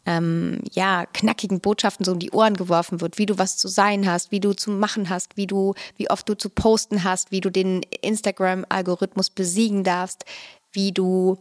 ähm, 0.07 0.61
ja, 0.73 1.07
knackigen 1.07 1.61
Botschaften 1.61 2.05
so 2.05 2.13
um 2.13 2.19
die 2.19 2.31
Ohren 2.31 2.55
geworfen 2.55 3.01
wird, 3.01 3.17
wie 3.17 3.27
du 3.27 3.39
was 3.39 3.57
zu 3.57 3.69
sein 3.69 4.07
hast, 4.07 4.31
wie 4.33 4.41
du 4.41 4.53
zu 4.53 4.71
machen 4.71 5.09
hast, 5.09 5.37
wie 5.37 5.47
du, 5.47 5.75
wie 5.97 6.11
oft 6.11 6.29
du 6.29 6.35
zu 6.35 6.51
posten 6.51 7.05
hast, 7.05 7.31
wie 7.31 7.41
du 7.41 7.51
den 7.51 7.83
Instagram-Algorithmus 8.03 9.31
besiegen 9.31 9.83
darfst, 9.83 10.25
wie 10.73 10.93
du 10.93 11.39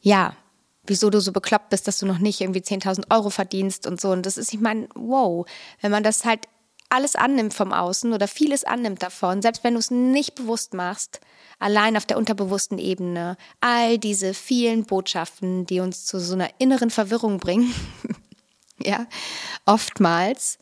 ja, 0.00 0.34
wieso 0.84 1.10
du 1.10 1.20
so 1.20 1.32
bekloppt 1.32 1.70
bist, 1.70 1.86
dass 1.86 1.98
du 1.98 2.06
noch 2.06 2.18
nicht 2.18 2.40
irgendwie 2.40 2.60
10.000 2.60 3.10
Euro 3.10 3.30
verdienst 3.30 3.86
und 3.86 4.00
so. 4.00 4.10
Und 4.10 4.26
das 4.26 4.36
ist, 4.36 4.52
ich 4.52 4.60
meine, 4.60 4.88
wow, 4.94 5.46
wenn 5.80 5.90
man 5.90 6.02
das 6.02 6.24
halt 6.24 6.48
alles 6.88 7.14
annimmt 7.14 7.54
vom 7.54 7.72
Außen 7.72 8.12
oder 8.12 8.26
vieles 8.26 8.64
annimmt 8.64 9.02
davon, 9.02 9.42
selbst 9.42 9.62
wenn 9.62 9.74
du 9.74 9.78
es 9.78 9.90
nicht 9.90 10.34
bewusst 10.34 10.74
machst, 10.74 11.20
allein 11.60 11.96
auf 11.96 12.06
der 12.06 12.18
unterbewussten 12.18 12.78
Ebene, 12.78 13.36
all 13.60 13.98
diese 13.98 14.34
vielen 14.34 14.84
Botschaften, 14.84 15.66
die 15.66 15.80
uns 15.80 16.04
zu 16.06 16.18
so 16.18 16.34
einer 16.34 16.50
inneren 16.58 16.90
Verwirrung 16.90 17.38
bringen, 17.38 17.72
ja, 18.84 19.06
oftmals, 19.66 20.58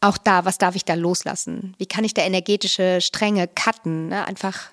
auch 0.00 0.18
da, 0.18 0.44
was 0.44 0.58
darf 0.58 0.74
ich 0.74 0.84
da 0.84 0.94
loslassen? 0.94 1.74
Wie 1.78 1.86
kann 1.86 2.04
ich 2.04 2.14
da 2.14 2.22
energetische 2.22 3.00
Stränge 3.00 3.46
cutten? 3.46 4.08
Ne? 4.08 4.26
Einfach 4.26 4.70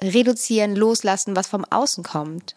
reduzieren, 0.00 0.74
loslassen, 0.74 1.36
was 1.36 1.48
vom 1.48 1.64
Außen 1.66 2.02
kommt 2.02 2.56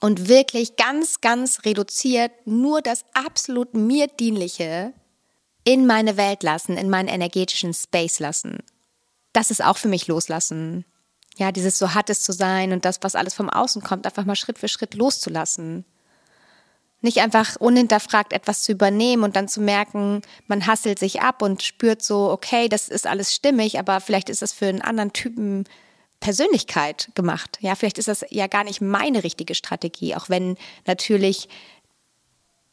und 0.00 0.28
wirklich 0.28 0.76
ganz, 0.76 1.20
ganz 1.20 1.64
reduziert 1.64 2.32
nur 2.46 2.80
das 2.82 3.04
absolut 3.12 3.74
mir 3.74 4.06
dienliche 4.06 4.94
in 5.64 5.86
meine 5.86 6.16
Welt 6.16 6.42
lassen, 6.42 6.76
in 6.76 6.88
meinen 6.88 7.08
energetischen 7.08 7.74
Space 7.74 8.18
lassen. 8.18 8.58
Das 9.32 9.50
ist 9.50 9.62
auch 9.62 9.76
für 9.76 9.88
mich 9.88 10.06
loslassen. 10.08 10.84
Ja, 11.36 11.52
dieses 11.52 11.78
so 11.78 11.94
hat 11.94 12.10
es 12.10 12.22
zu 12.22 12.32
sein 12.32 12.72
und 12.72 12.84
das, 12.84 12.98
was 13.02 13.14
alles 13.14 13.34
vom 13.34 13.50
Außen 13.50 13.82
kommt, 13.82 14.06
einfach 14.06 14.24
mal 14.24 14.36
Schritt 14.36 14.58
für 14.58 14.68
Schritt 14.68 14.94
loszulassen. 14.94 15.84
Nicht 17.02 17.18
einfach 17.18 17.56
unhinterfragt 17.56 18.32
etwas 18.32 18.62
zu 18.62 18.72
übernehmen 18.72 19.22
und 19.22 19.36
dann 19.36 19.48
zu 19.48 19.60
merken, 19.60 20.22
man 20.48 20.66
hasselt 20.66 20.98
sich 20.98 21.22
ab 21.22 21.40
und 21.40 21.62
spürt 21.62 22.02
so, 22.02 22.30
okay, 22.30 22.68
das 22.68 22.88
ist 22.88 23.06
alles 23.06 23.34
stimmig, 23.34 23.78
aber 23.78 24.00
vielleicht 24.00 24.28
ist 24.28 24.42
das 24.42 24.52
für 24.52 24.66
einen 24.66 24.82
anderen 24.82 25.12
Typen 25.12 25.64
Persönlichkeit 26.20 27.08
gemacht. 27.14 27.58
Ja, 27.60 27.74
vielleicht 27.74 27.98
ist 27.98 28.08
das 28.08 28.24
ja 28.30 28.46
gar 28.46 28.64
nicht 28.64 28.80
meine 28.80 29.24
richtige 29.24 29.54
Strategie, 29.54 30.14
auch 30.14 30.28
wenn 30.28 30.56
natürlich 30.86 31.48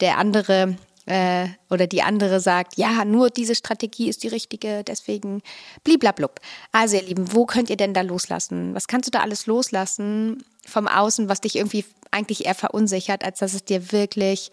der 0.00 0.18
andere 0.18 0.76
äh, 1.06 1.48
oder 1.70 1.86
die 1.86 2.02
andere 2.02 2.40
sagt, 2.40 2.76
ja, 2.76 3.04
nur 3.04 3.30
diese 3.30 3.54
Strategie 3.54 4.08
ist 4.08 4.22
die 4.22 4.28
richtige, 4.28 4.84
deswegen 4.84 5.42
bliblablub. 5.82 6.40
Also 6.70 6.96
ihr 6.96 7.02
Lieben, 7.02 7.32
wo 7.34 7.46
könnt 7.46 7.70
ihr 7.70 7.76
denn 7.76 7.94
da 7.94 8.02
loslassen? 8.02 8.74
Was 8.74 8.86
kannst 8.86 9.06
du 9.06 9.10
da 9.10 9.20
alles 9.20 9.46
loslassen 9.46 10.44
vom 10.66 10.86
Außen, 10.86 11.28
was 11.28 11.40
dich 11.40 11.56
irgendwie 11.56 11.84
eigentlich 12.10 12.44
eher 12.44 12.54
verunsichert, 12.54 13.24
als 13.24 13.38
dass 13.38 13.54
es 13.54 13.64
dir 13.64 13.90
wirklich 13.92 14.50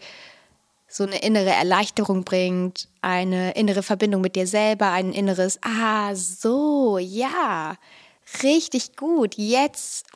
so 0.88 1.04
eine 1.04 1.18
innere 1.18 1.50
Erleichterung 1.50 2.24
bringt, 2.24 2.88
eine 3.02 3.52
innere 3.52 3.82
Verbindung 3.82 4.22
mit 4.22 4.36
dir 4.36 4.46
selber, 4.46 4.92
ein 4.92 5.12
inneres, 5.12 5.58
ah, 5.62 6.14
so, 6.14 6.98
ja, 6.98 7.76
richtig 8.42 8.96
gut. 8.96 9.34
Jetzt 9.36 10.06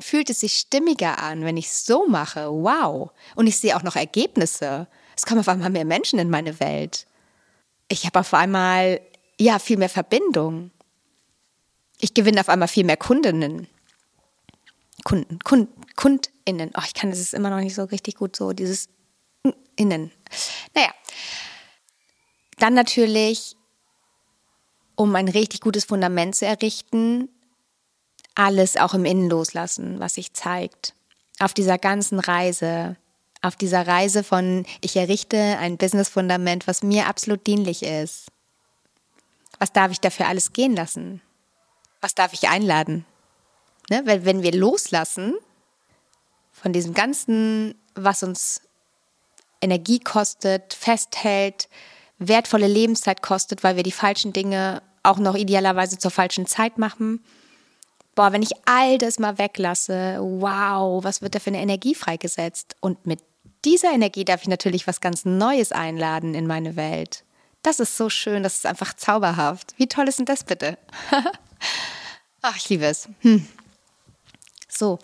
fühlt 0.00 0.30
es 0.30 0.40
sich 0.40 0.54
stimmiger 0.54 1.18
an, 1.18 1.44
wenn 1.44 1.56
ich 1.56 1.66
es 1.66 1.86
so 1.86 2.06
mache. 2.06 2.50
Wow. 2.50 3.10
Und 3.36 3.46
ich 3.46 3.58
sehe 3.58 3.76
auch 3.76 3.82
noch 3.82 3.96
Ergebnisse. 3.96 4.88
Es 5.16 5.26
kommen 5.26 5.40
auf 5.40 5.48
einmal 5.48 5.70
mehr 5.70 5.84
Menschen 5.84 6.18
in 6.18 6.30
meine 6.30 6.60
Welt. 6.60 7.06
Ich 7.88 8.06
habe 8.06 8.20
auf 8.20 8.32
einmal, 8.34 9.00
ja, 9.38 9.58
viel 9.58 9.76
mehr 9.76 9.88
Verbindung. 9.88 10.70
Ich 11.98 12.14
gewinne 12.14 12.40
auf 12.40 12.48
einmal 12.48 12.68
viel 12.68 12.84
mehr 12.84 12.96
Kundinnen. 12.96 13.66
Kunden, 15.04 15.38
Kund, 15.40 15.68
KundInnen. 15.96 16.70
Oh, 16.76 16.82
ich 16.86 16.94
kann 16.94 17.10
das 17.10 17.32
immer 17.32 17.50
noch 17.50 17.60
nicht 17.60 17.74
so 17.74 17.84
richtig 17.84 18.16
gut 18.16 18.36
so, 18.36 18.52
dieses 18.52 18.88
Innen. 19.76 20.12
Naja. 20.74 20.92
Dann 22.58 22.74
natürlich, 22.74 23.56
um 24.94 25.14
ein 25.16 25.28
richtig 25.28 25.60
gutes 25.60 25.86
Fundament 25.86 26.36
zu 26.36 26.46
errichten, 26.46 27.30
alles 28.40 28.78
auch 28.78 28.94
im 28.94 29.04
Innen 29.04 29.28
loslassen, 29.28 30.00
was 30.00 30.14
sich 30.14 30.32
zeigt. 30.32 30.94
Auf 31.38 31.52
dieser 31.52 31.76
ganzen 31.76 32.18
Reise, 32.18 32.96
auf 33.42 33.54
dieser 33.54 33.86
Reise 33.86 34.24
von 34.24 34.64
ich 34.80 34.96
errichte 34.96 35.36
ein 35.58 35.76
Business-Fundament, 35.76 36.66
was 36.66 36.82
mir 36.82 37.06
absolut 37.06 37.46
dienlich 37.46 37.82
ist. 37.82 38.28
Was 39.58 39.72
darf 39.72 39.92
ich 39.92 40.00
dafür 40.00 40.26
alles 40.26 40.54
gehen 40.54 40.74
lassen? 40.74 41.20
Was 42.00 42.14
darf 42.14 42.32
ich 42.32 42.48
einladen? 42.48 43.04
Ne? 43.90 44.02
Weil 44.06 44.24
wenn 44.24 44.42
wir 44.42 44.52
loslassen 44.52 45.34
von 46.50 46.72
diesem 46.72 46.94
Ganzen, 46.94 47.74
was 47.94 48.22
uns 48.22 48.62
Energie 49.60 50.00
kostet, 50.00 50.72
festhält, 50.72 51.68
wertvolle 52.18 52.68
Lebenszeit 52.68 53.20
kostet, 53.20 53.62
weil 53.64 53.76
wir 53.76 53.82
die 53.82 53.92
falschen 53.92 54.32
Dinge 54.32 54.82
auch 55.02 55.18
noch 55.18 55.34
idealerweise 55.34 55.98
zur 55.98 56.10
falschen 56.10 56.46
Zeit 56.46 56.78
machen, 56.78 57.22
boah, 58.14 58.32
wenn 58.32 58.42
ich 58.42 58.52
all 58.64 58.98
das 58.98 59.18
mal 59.18 59.38
weglasse, 59.38 60.18
wow, 60.20 61.02
was 61.02 61.22
wird 61.22 61.34
da 61.34 61.38
für 61.38 61.50
eine 61.50 61.60
Energie 61.60 61.94
freigesetzt? 61.94 62.76
Und 62.80 63.06
mit 63.06 63.20
dieser 63.64 63.92
Energie 63.92 64.24
darf 64.24 64.42
ich 64.42 64.48
natürlich 64.48 64.86
was 64.86 65.00
ganz 65.00 65.24
Neues 65.24 65.72
einladen 65.72 66.34
in 66.34 66.46
meine 66.46 66.76
Welt. 66.76 67.24
Das 67.62 67.78
ist 67.78 67.96
so 67.96 68.08
schön, 68.08 68.42
das 68.42 68.58
ist 68.58 68.66
einfach 68.66 68.94
zauberhaft. 68.94 69.74
Wie 69.76 69.86
toll 69.86 70.08
ist 70.08 70.18
denn 70.18 70.26
das 70.26 70.44
bitte? 70.44 70.78
Ach, 72.42 72.56
ich 72.56 72.68
liebe 72.70 72.86
es. 72.86 73.08
Hm. 73.20 73.46
So, 74.68 74.98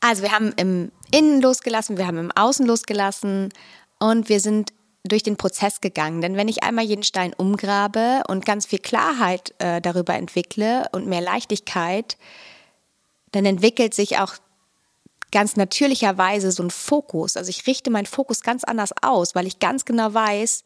also 0.00 0.22
wir 0.22 0.30
haben 0.30 0.52
im 0.56 0.92
Innen 1.10 1.40
losgelassen, 1.40 1.96
wir 1.96 2.06
haben 2.06 2.18
im 2.18 2.32
Außen 2.32 2.66
losgelassen 2.66 3.52
und 3.98 4.28
wir 4.28 4.40
sind 4.40 4.72
durch 5.08 5.22
den 5.22 5.36
Prozess 5.36 5.80
gegangen. 5.80 6.20
Denn 6.20 6.36
wenn 6.36 6.48
ich 6.48 6.62
einmal 6.62 6.84
jeden 6.84 7.02
Stein 7.02 7.34
umgrabe 7.34 8.22
und 8.28 8.44
ganz 8.44 8.66
viel 8.66 8.78
Klarheit 8.78 9.54
äh, 9.58 9.80
darüber 9.80 10.14
entwickle 10.14 10.88
und 10.92 11.06
mehr 11.06 11.20
Leichtigkeit, 11.20 12.16
dann 13.32 13.44
entwickelt 13.44 13.94
sich 13.94 14.18
auch 14.18 14.34
ganz 15.32 15.56
natürlicherweise 15.56 16.52
so 16.52 16.62
ein 16.62 16.70
Fokus. 16.70 17.36
Also 17.36 17.50
ich 17.50 17.66
richte 17.66 17.90
meinen 17.90 18.06
Fokus 18.06 18.42
ganz 18.42 18.64
anders 18.64 18.92
aus, 19.02 19.34
weil 19.34 19.46
ich 19.46 19.58
ganz 19.58 19.84
genau 19.84 20.14
weiß, 20.14 20.64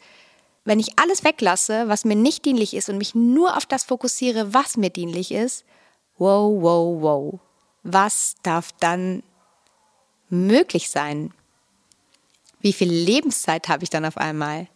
wenn 0.64 0.78
ich 0.78 0.98
alles 0.98 1.24
weglasse, 1.24 1.88
was 1.88 2.04
mir 2.04 2.16
nicht 2.16 2.44
dienlich 2.44 2.74
ist 2.74 2.88
und 2.88 2.98
mich 2.98 3.14
nur 3.14 3.56
auf 3.56 3.66
das 3.66 3.84
fokussiere, 3.84 4.52
was 4.52 4.76
mir 4.76 4.90
dienlich 4.90 5.32
ist, 5.32 5.64
wow, 6.18 6.52
wow, 6.62 7.02
wow, 7.02 7.40
was 7.82 8.36
darf 8.42 8.70
dann 8.78 9.22
möglich 10.28 10.90
sein? 10.90 11.32
Wie 12.60 12.72
viel 12.72 12.90
Lebenszeit 12.90 13.68
habe 13.68 13.84
ich 13.84 13.90
dann 13.90 14.04
auf 14.04 14.16
einmal? 14.16 14.68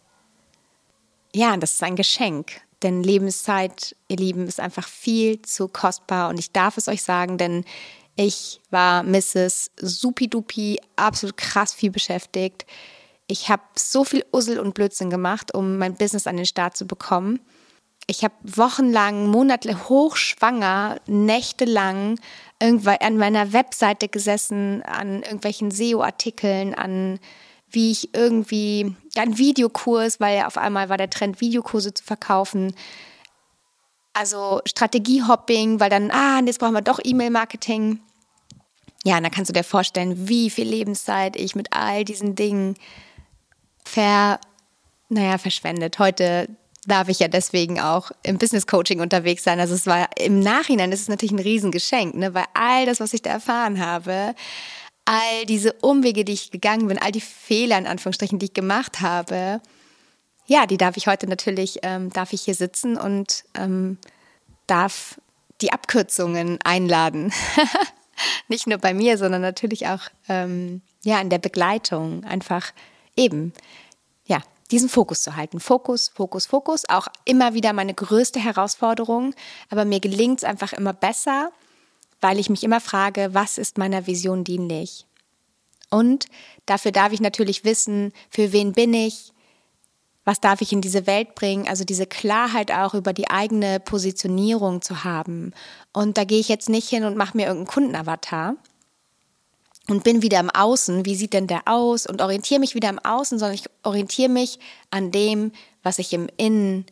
Ja, 1.33 1.55
das 1.57 1.73
ist 1.73 1.83
ein 1.83 1.95
Geschenk. 1.95 2.61
Denn 2.81 3.03
Lebenszeit, 3.03 3.95
ihr 4.07 4.17
Lieben, 4.17 4.47
ist 4.47 4.59
einfach 4.59 4.87
viel 4.87 5.41
zu 5.41 5.67
kostbar. 5.67 6.29
Und 6.29 6.39
ich 6.39 6.51
darf 6.51 6.77
es 6.77 6.87
euch 6.87 7.03
sagen, 7.03 7.37
denn 7.37 7.63
ich 8.15 8.61
war 8.69 9.03
Mrs. 9.03 9.71
Supidupi, 9.77 10.79
absolut 10.95 11.37
krass 11.37 11.73
viel 11.73 11.91
beschäftigt. 11.91 12.65
Ich 13.27 13.49
habe 13.49 13.63
so 13.75 14.03
viel 14.03 14.25
Ussel 14.31 14.59
und 14.59 14.73
Blödsinn 14.73 15.09
gemacht, 15.09 15.53
um 15.53 15.77
mein 15.77 15.95
Business 15.95 16.27
an 16.27 16.37
den 16.37 16.45
Start 16.45 16.77
zu 16.77 16.85
bekommen. 16.85 17.39
Ich 18.07 18.23
habe 18.23 18.35
wochenlang, 18.43 19.27
Monate 19.29 19.89
hochschwanger, 19.89 20.97
nächtelang 21.07 22.19
irgendwann 22.61 22.97
an 22.97 23.17
meiner 23.17 23.51
Webseite 23.51 24.07
gesessen, 24.07 24.83
an 24.83 25.23
irgendwelchen 25.23 25.71
SEO-Artikeln, 25.71 26.75
an 26.75 27.19
wie 27.75 27.91
ich 27.91 28.13
irgendwie 28.13 28.95
ein 29.15 29.37
Videokurs, 29.37 30.19
weil 30.19 30.37
ja 30.37 30.47
auf 30.47 30.57
einmal 30.57 30.89
war 30.89 30.97
der 30.97 31.09
Trend, 31.09 31.41
Videokurse 31.41 31.93
zu 31.93 32.03
verkaufen. 32.03 32.73
Also 34.13 34.61
Strategiehopping, 34.65 35.79
weil 35.79 35.89
dann, 35.89 36.09
ah, 36.09 36.41
jetzt 36.45 36.59
brauchen 36.59 36.73
wir 36.73 36.81
doch 36.81 36.99
E-Mail-Marketing. 37.03 37.99
Ja, 39.03 39.17
und 39.17 39.23
dann 39.23 39.31
kannst 39.31 39.49
du 39.49 39.53
dir 39.53 39.63
vorstellen, 39.63 40.27
wie 40.27 40.49
viel 40.49 40.67
Lebenszeit 40.67 41.35
ich 41.35 41.55
mit 41.55 41.73
all 41.73 42.03
diesen 42.05 42.33
Dingen 42.33 42.75
ver, 43.83 44.39
naja, 45.09 45.37
verschwendet. 45.37 45.99
Heute 45.99 46.47
darf 46.87 47.09
ich 47.09 47.19
ja 47.19 47.27
deswegen 47.27 47.79
auch 47.79 48.11
im 48.23 48.37
Business 48.37 48.67
Coaching 48.67 49.01
unterwegs 49.01 49.43
sein. 49.43 49.59
Also 49.59 49.75
es 49.75 49.85
war 49.85 50.09
im 50.17 50.39
Nachhinein, 50.39 50.91
ist 50.91 51.09
natürlich 51.09 51.31
ein 51.31 51.39
Riesengeschenk, 51.39 52.15
ne? 52.15 52.33
weil 52.33 52.45
all 52.53 52.85
das, 52.85 52.99
was 52.99 53.13
ich 53.13 53.21
da 53.21 53.31
erfahren 53.31 53.83
habe, 53.83 54.35
all 55.05 55.45
diese 55.45 55.73
Umwege, 55.73 56.25
die 56.25 56.33
ich 56.33 56.51
gegangen 56.51 56.87
bin, 56.87 56.97
all 56.97 57.11
die 57.11 57.21
Fehler 57.21 57.77
in 57.77 57.87
Anführungsstrichen, 57.87 58.39
die 58.39 58.47
ich 58.47 58.53
gemacht 58.53 59.01
habe, 59.01 59.61
ja, 60.47 60.65
die 60.65 60.77
darf 60.77 60.97
ich 60.97 61.07
heute 61.07 61.27
natürlich, 61.27 61.79
ähm, 61.83 62.11
darf 62.11 62.33
ich 62.33 62.41
hier 62.41 62.55
sitzen 62.55 62.97
und 62.97 63.43
ähm, 63.55 63.97
darf 64.67 65.19
die 65.61 65.71
Abkürzungen 65.71 66.59
einladen. 66.63 67.31
Nicht 68.47 68.67
nur 68.67 68.77
bei 68.77 68.93
mir, 68.93 69.17
sondern 69.17 69.41
natürlich 69.41 69.87
auch 69.87 70.01
ähm, 70.29 70.81
ja 71.03 71.19
in 71.19 71.29
der 71.29 71.39
Begleitung 71.39 72.23
einfach 72.23 72.71
eben 73.15 73.53
ja 74.25 74.41
diesen 74.71 74.89
Fokus 74.89 75.21
zu 75.21 75.35
halten. 75.35 75.59
Fokus, 75.59 76.09
Fokus, 76.09 76.45
Fokus. 76.45 76.87
Auch 76.89 77.07
immer 77.25 77.53
wieder 77.53 77.73
meine 77.73 77.93
größte 77.93 78.39
Herausforderung, 78.39 79.33
aber 79.69 79.85
mir 79.85 79.99
gelingt 79.99 80.39
es 80.39 80.43
einfach 80.43 80.73
immer 80.73 80.93
besser 80.93 81.51
weil 82.21 82.39
ich 82.39 82.49
mich 82.49 82.63
immer 82.63 82.81
frage, 82.81 83.33
was 83.33 83.57
ist 83.57 83.77
meiner 83.77 84.07
Vision 84.07 84.43
dienlich? 84.43 85.05
Und 85.89 86.25
dafür 86.65 86.91
darf 86.91 87.13
ich 87.13 87.21
natürlich 87.21 87.63
wissen, 87.63 88.11
für 88.29 88.51
wen 88.51 88.73
bin 88.73 88.93
ich, 88.93 89.31
was 90.25 90.41
darf 90.41 90.61
ich 90.61 90.73
in 90.73 90.81
diese 90.81 91.05
Welt 91.05 91.35
bringen, 91.35 91.67
also 91.67 91.83
diese 91.83 92.07
Klarheit 92.07 92.71
auch 92.71 92.95
über 92.95 93.13
die 93.13 93.29
eigene 93.29 93.79
Positionierung 93.79 94.81
zu 94.81 95.03
haben. 95.03 95.53
Und 95.93 96.17
da 96.17 96.23
gehe 96.23 96.39
ich 96.39 96.49
jetzt 96.49 96.67
nicht 96.67 96.89
hin 96.89 97.03
und 97.03 97.15
mache 97.15 97.37
mir 97.37 97.45
irgendeinen 97.45 97.73
Kundenavatar 97.73 98.55
und 99.87 100.03
bin 100.03 100.23
wieder 100.23 100.39
im 100.39 100.49
Außen, 100.49 101.05
wie 101.05 101.15
sieht 101.15 101.33
denn 101.33 101.45
der 101.45 101.61
aus? 101.67 102.07
Und 102.07 102.21
orientiere 102.21 102.59
mich 102.59 102.73
wieder 102.73 102.89
im 102.89 102.97
Außen, 102.97 103.37
sondern 103.37 103.55
ich 103.55 103.65
orientiere 103.83 104.29
mich 104.29 104.59
an 104.89 105.11
dem, 105.11 105.51
was 105.83 105.99
ich 105.99 106.11
im 106.11 106.27
Innen 106.37 106.85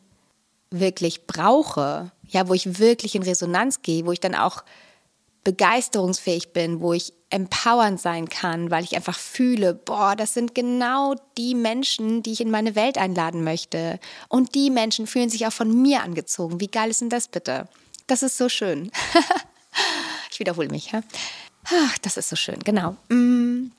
wirklich 0.69 1.25
brauche, 1.25 2.11
ja, 2.27 2.47
wo 2.47 2.53
ich 2.53 2.79
wirklich 2.79 3.15
in 3.15 3.23
Resonanz 3.23 3.81
gehe, 3.81 4.05
wo 4.05 4.11
ich 4.11 4.19
dann 4.19 4.35
auch 4.35 4.63
begeisterungsfähig 5.43 6.53
bin, 6.53 6.81
wo 6.81 6.93
ich 6.93 7.13
empowernd 7.29 7.99
sein 7.99 8.29
kann, 8.29 8.71
weil 8.71 8.83
ich 8.83 8.95
einfach 8.95 9.17
fühle, 9.17 9.73
boah, 9.73 10.15
das 10.15 10.33
sind 10.33 10.53
genau 10.53 11.15
die 11.37 11.55
Menschen, 11.55 12.23
die 12.23 12.31
ich 12.31 12.41
in 12.41 12.51
meine 12.51 12.75
Welt 12.75 12.97
einladen 12.97 13.43
möchte. 13.43 13.99
Und 14.29 14.55
die 14.55 14.69
Menschen 14.69 15.07
fühlen 15.07 15.29
sich 15.29 15.45
auch 15.47 15.53
von 15.53 15.81
mir 15.81 16.03
angezogen. 16.03 16.59
Wie 16.59 16.67
geil 16.67 16.89
ist 16.89 17.01
denn 17.01 17.09
das 17.09 17.27
bitte? 17.27 17.67
Das 18.07 18.23
ist 18.23 18.37
so 18.37 18.49
schön. 18.49 18.91
ich 20.31 20.39
wiederhole 20.39 20.69
mich. 20.69 20.91
Ja? 20.91 21.01
Ach, 21.65 21.97
das 21.99 22.17
ist 22.17 22.29
so 22.29 22.35
schön, 22.35 22.59
genau. 22.59 22.95
Mm. 23.09 23.71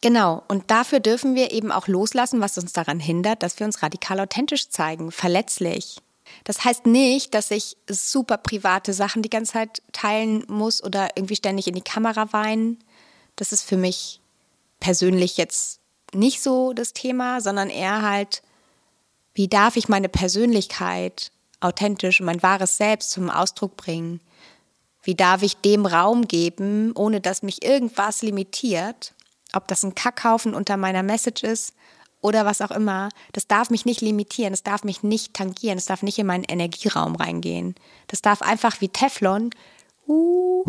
Genau, 0.00 0.42
und 0.48 0.68
dafür 0.72 0.98
dürfen 0.98 1.36
wir 1.36 1.52
eben 1.52 1.70
auch 1.70 1.86
loslassen, 1.86 2.40
was 2.40 2.58
uns 2.58 2.72
daran 2.72 2.98
hindert, 2.98 3.44
dass 3.44 3.60
wir 3.60 3.66
uns 3.66 3.84
radikal 3.84 4.18
authentisch 4.18 4.68
zeigen, 4.68 5.12
verletzlich, 5.12 5.98
das 6.44 6.64
heißt 6.64 6.86
nicht, 6.86 7.34
dass 7.34 7.50
ich 7.50 7.76
super 7.88 8.36
private 8.36 8.92
Sachen 8.92 9.22
die 9.22 9.30
ganze 9.30 9.52
Zeit 9.52 9.82
teilen 9.92 10.44
muss 10.48 10.82
oder 10.82 11.10
irgendwie 11.16 11.36
ständig 11.36 11.68
in 11.68 11.74
die 11.74 11.82
Kamera 11.82 12.32
weinen. 12.32 12.82
Das 13.36 13.52
ist 13.52 13.62
für 13.62 13.76
mich 13.76 14.20
persönlich 14.80 15.36
jetzt 15.36 15.80
nicht 16.12 16.42
so 16.42 16.72
das 16.72 16.92
Thema, 16.92 17.40
sondern 17.40 17.70
eher 17.70 18.02
halt, 18.02 18.42
wie 19.34 19.48
darf 19.48 19.76
ich 19.76 19.88
meine 19.88 20.08
Persönlichkeit 20.08 21.30
authentisch 21.60 22.20
und 22.20 22.26
mein 22.26 22.42
wahres 22.42 22.76
Selbst 22.76 23.12
zum 23.12 23.30
Ausdruck 23.30 23.76
bringen? 23.76 24.20
Wie 25.04 25.14
darf 25.14 25.42
ich 25.42 25.56
dem 25.56 25.86
Raum 25.86 26.28
geben, 26.28 26.92
ohne 26.94 27.20
dass 27.20 27.42
mich 27.42 27.64
irgendwas 27.64 28.22
limitiert? 28.22 29.14
Ob 29.52 29.68
das 29.68 29.82
ein 29.82 29.94
Kackhaufen 29.94 30.54
unter 30.54 30.76
meiner 30.76 31.02
Message 31.02 31.44
ist 31.44 31.74
oder 32.22 32.46
was 32.46 32.62
auch 32.62 32.70
immer, 32.70 33.10
das 33.32 33.46
darf 33.46 33.68
mich 33.68 33.84
nicht 33.84 34.00
limitieren, 34.00 34.52
das 34.52 34.62
darf 34.62 34.84
mich 34.84 35.02
nicht 35.02 35.34
tangieren, 35.34 35.76
das 35.76 35.86
darf 35.86 36.02
nicht 36.02 36.18
in 36.18 36.26
meinen 36.26 36.44
Energieraum 36.44 37.16
reingehen. 37.16 37.74
Das 38.06 38.22
darf 38.22 38.40
einfach 38.40 38.80
wie 38.80 38.88
Teflon 38.88 39.50
uh, 40.08 40.64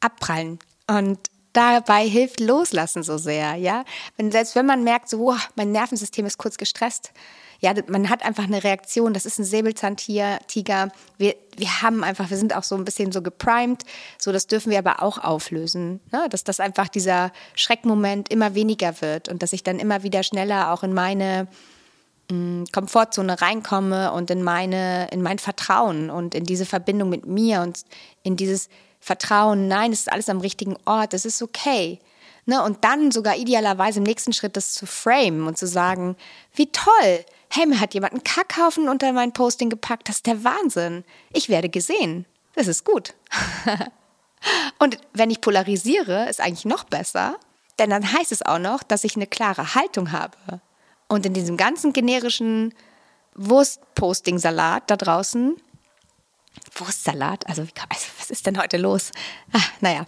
abprallen. 0.00 0.58
Und 0.88 1.18
dabei 1.52 2.06
hilft 2.06 2.40
Loslassen 2.40 3.02
so 3.02 3.16
sehr, 3.16 3.54
ja. 3.54 3.84
Wenn, 4.16 4.30
selbst 4.32 4.54
wenn 4.56 4.66
man 4.66 4.84
merkt, 4.84 5.08
so, 5.08 5.30
oh, 5.30 5.36
mein 5.54 5.72
Nervensystem 5.72 6.26
ist 6.26 6.38
kurz 6.38 6.58
gestresst, 6.58 7.12
ja, 7.60 7.74
man 7.88 8.08
hat 8.08 8.24
einfach 8.24 8.44
eine 8.44 8.62
Reaktion. 8.62 9.12
Das 9.12 9.26
ist 9.26 9.38
ein 9.38 9.44
Säbelzahntiger. 9.44 10.38
Tiger. 10.46 10.90
Wir, 11.16 11.34
wir 11.56 11.82
haben 11.82 12.04
einfach, 12.04 12.30
wir 12.30 12.36
sind 12.36 12.54
auch 12.54 12.62
so 12.62 12.76
ein 12.76 12.84
bisschen 12.84 13.10
so 13.10 13.20
geprimed. 13.20 13.82
So, 14.16 14.30
das 14.30 14.46
dürfen 14.46 14.70
wir 14.70 14.78
aber 14.78 15.02
auch 15.02 15.18
auflösen. 15.18 16.00
Ne? 16.12 16.28
Dass 16.30 16.44
das 16.44 16.60
einfach 16.60 16.88
dieser 16.88 17.32
Schreckmoment 17.54 18.30
immer 18.30 18.54
weniger 18.54 19.00
wird 19.00 19.28
und 19.28 19.42
dass 19.42 19.52
ich 19.52 19.64
dann 19.64 19.80
immer 19.80 20.04
wieder 20.04 20.22
schneller 20.22 20.72
auch 20.72 20.84
in 20.84 20.94
meine 20.94 21.48
mh, 22.30 22.36
mm, 22.36 22.64
Komfortzone 22.72 23.40
reinkomme 23.40 24.12
und 24.12 24.30
in 24.30 24.44
meine, 24.44 25.08
in 25.10 25.20
mein 25.22 25.40
Vertrauen 25.40 26.10
und 26.10 26.36
in 26.36 26.44
diese 26.44 26.64
Verbindung 26.64 27.08
mit 27.08 27.26
mir 27.26 27.62
und 27.62 27.82
in 28.22 28.36
dieses 28.36 28.68
Vertrauen, 29.00 29.66
nein, 29.66 29.92
es 29.92 30.00
ist 30.00 30.12
alles 30.12 30.28
am 30.28 30.40
richtigen 30.40 30.76
Ort, 30.84 31.12
es 31.12 31.24
ist 31.24 31.42
okay. 31.42 31.98
Ne? 32.48 32.62
Und 32.62 32.82
dann 32.82 33.10
sogar 33.10 33.36
idealerweise 33.36 33.98
im 33.98 34.04
nächsten 34.04 34.32
Schritt 34.32 34.56
das 34.56 34.72
zu 34.72 34.86
framen 34.86 35.46
und 35.46 35.58
zu 35.58 35.66
sagen, 35.66 36.16
wie 36.54 36.72
toll, 36.72 37.26
hey, 37.50 37.66
mir 37.66 37.78
hat 37.78 37.92
jemand 37.92 38.14
einen 38.14 38.24
Kackhaufen 38.24 38.88
unter 38.88 39.12
mein 39.12 39.34
Posting 39.34 39.68
gepackt, 39.68 40.08
das 40.08 40.16
ist 40.16 40.26
der 40.26 40.44
Wahnsinn. 40.44 41.04
Ich 41.30 41.50
werde 41.50 41.68
gesehen. 41.68 42.24
Das 42.54 42.66
ist 42.66 42.84
gut. 42.84 43.12
Und 44.78 44.96
wenn 45.12 45.30
ich 45.30 45.42
polarisiere, 45.42 46.26
ist 46.30 46.40
eigentlich 46.40 46.64
noch 46.64 46.84
besser, 46.84 47.36
denn 47.78 47.90
dann 47.90 48.14
heißt 48.14 48.32
es 48.32 48.40
auch 48.40 48.58
noch, 48.58 48.82
dass 48.82 49.04
ich 49.04 49.14
eine 49.14 49.26
klare 49.26 49.74
Haltung 49.74 50.10
habe. 50.12 50.38
Und 51.06 51.26
in 51.26 51.34
diesem 51.34 51.58
ganzen 51.58 51.92
generischen 51.92 52.72
Wurst-Posting-Salat 53.34 54.84
da 54.86 54.96
draußen, 54.96 55.56
Wurstsalat, 56.76 57.46
also, 57.46 57.62
also 57.62 58.06
was 58.18 58.30
ist 58.30 58.46
denn 58.46 58.58
heute 58.58 58.78
los? 58.78 59.10
Ah, 59.52 59.60
naja, 59.80 60.06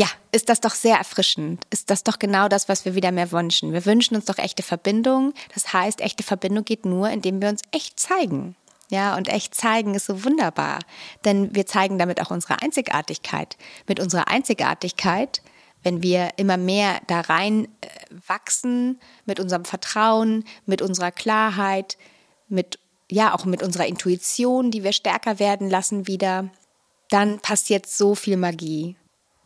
ja, 0.00 0.06
ist 0.32 0.48
das 0.48 0.60
doch 0.60 0.74
sehr 0.74 0.96
erfrischend. 0.96 1.62
Ist 1.68 1.90
das 1.90 2.04
doch 2.04 2.18
genau 2.18 2.48
das, 2.48 2.70
was 2.70 2.86
wir 2.86 2.94
wieder 2.94 3.12
mehr 3.12 3.32
wünschen. 3.32 3.74
Wir 3.74 3.84
wünschen 3.84 4.14
uns 4.16 4.24
doch 4.24 4.38
echte 4.38 4.62
Verbindung. 4.62 5.34
Das 5.52 5.74
heißt, 5.74 6.00
echte 6.00 6.22
Verbindung 6.22 6.64
geht 6.64 6.86
nur, 6.86 7.10
indem 7.10 7.42
wir 7.42 7.50
uns 7.50 7.60
echt 7.70 8.00
zeigen. 8.00 8.56
Ja, 8.88 9.14
und 9.14 9.28
echt 9.28 9.54
zeigen 9.54 9.94
ist 9.94 10.06
so 10.06 10.24
wunderbar, 10.24 10.78
denn 11.26 11.54
wir 11.54 11.66
zeigen 11.66 11.98
damit 11.98 12.18
auch 12.22 12.30
unsere 12.30 12.62
Einzigartigkeit. 12.62 13.58
Mit 13.86 14.00
unserer 14.00 14.28
Einzigartigkeit, 14.28 15.42
wenn 15.82 16.02
wir 16.02 16.30
immer 16.38 16.56
mehr 16.56 17.02
da 17.06 17.20
rein 17.20 17.66
äh, 17.82 17.88
wachsen, 18.26 18.98
mit 19.26 19.38
unserem 19.38 19.66
Vertrauen, 19.66 20.44
mit 20.64 20.80
unserer 20.80 21.12
Klarheit, 21.12 21.98
mit 22.48 22.78
ja, 23.10 23.34
auch 23.34 23.44
mit 23.44 23.62
unserer 23.62 23.86
Intuition, 23.86 24.70
die 24.70 24.82
wir 24.82 24.92
stärker 24.92 25.38
werden 25.38 25.68
lassen 25.68 26.06
wieder, 26.06 26.48
dann 27.10 27.38
passiert 27.40 27.86
so 27.86 28.14
viel 28.14 28.38
Magie. 28.38 28.96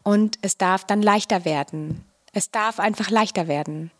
Und 0.04 0.38
es 0.42 0.56
darf 0.56 0.84
dann 0.84 1.02
leichter 1.02 1.44
werden. 1.44 2.04
Es 2.32 2.50
darf 2.50 2.78
einfach 2.78 3.10
leichter 3.10 3.48
werden. 3.48 3.90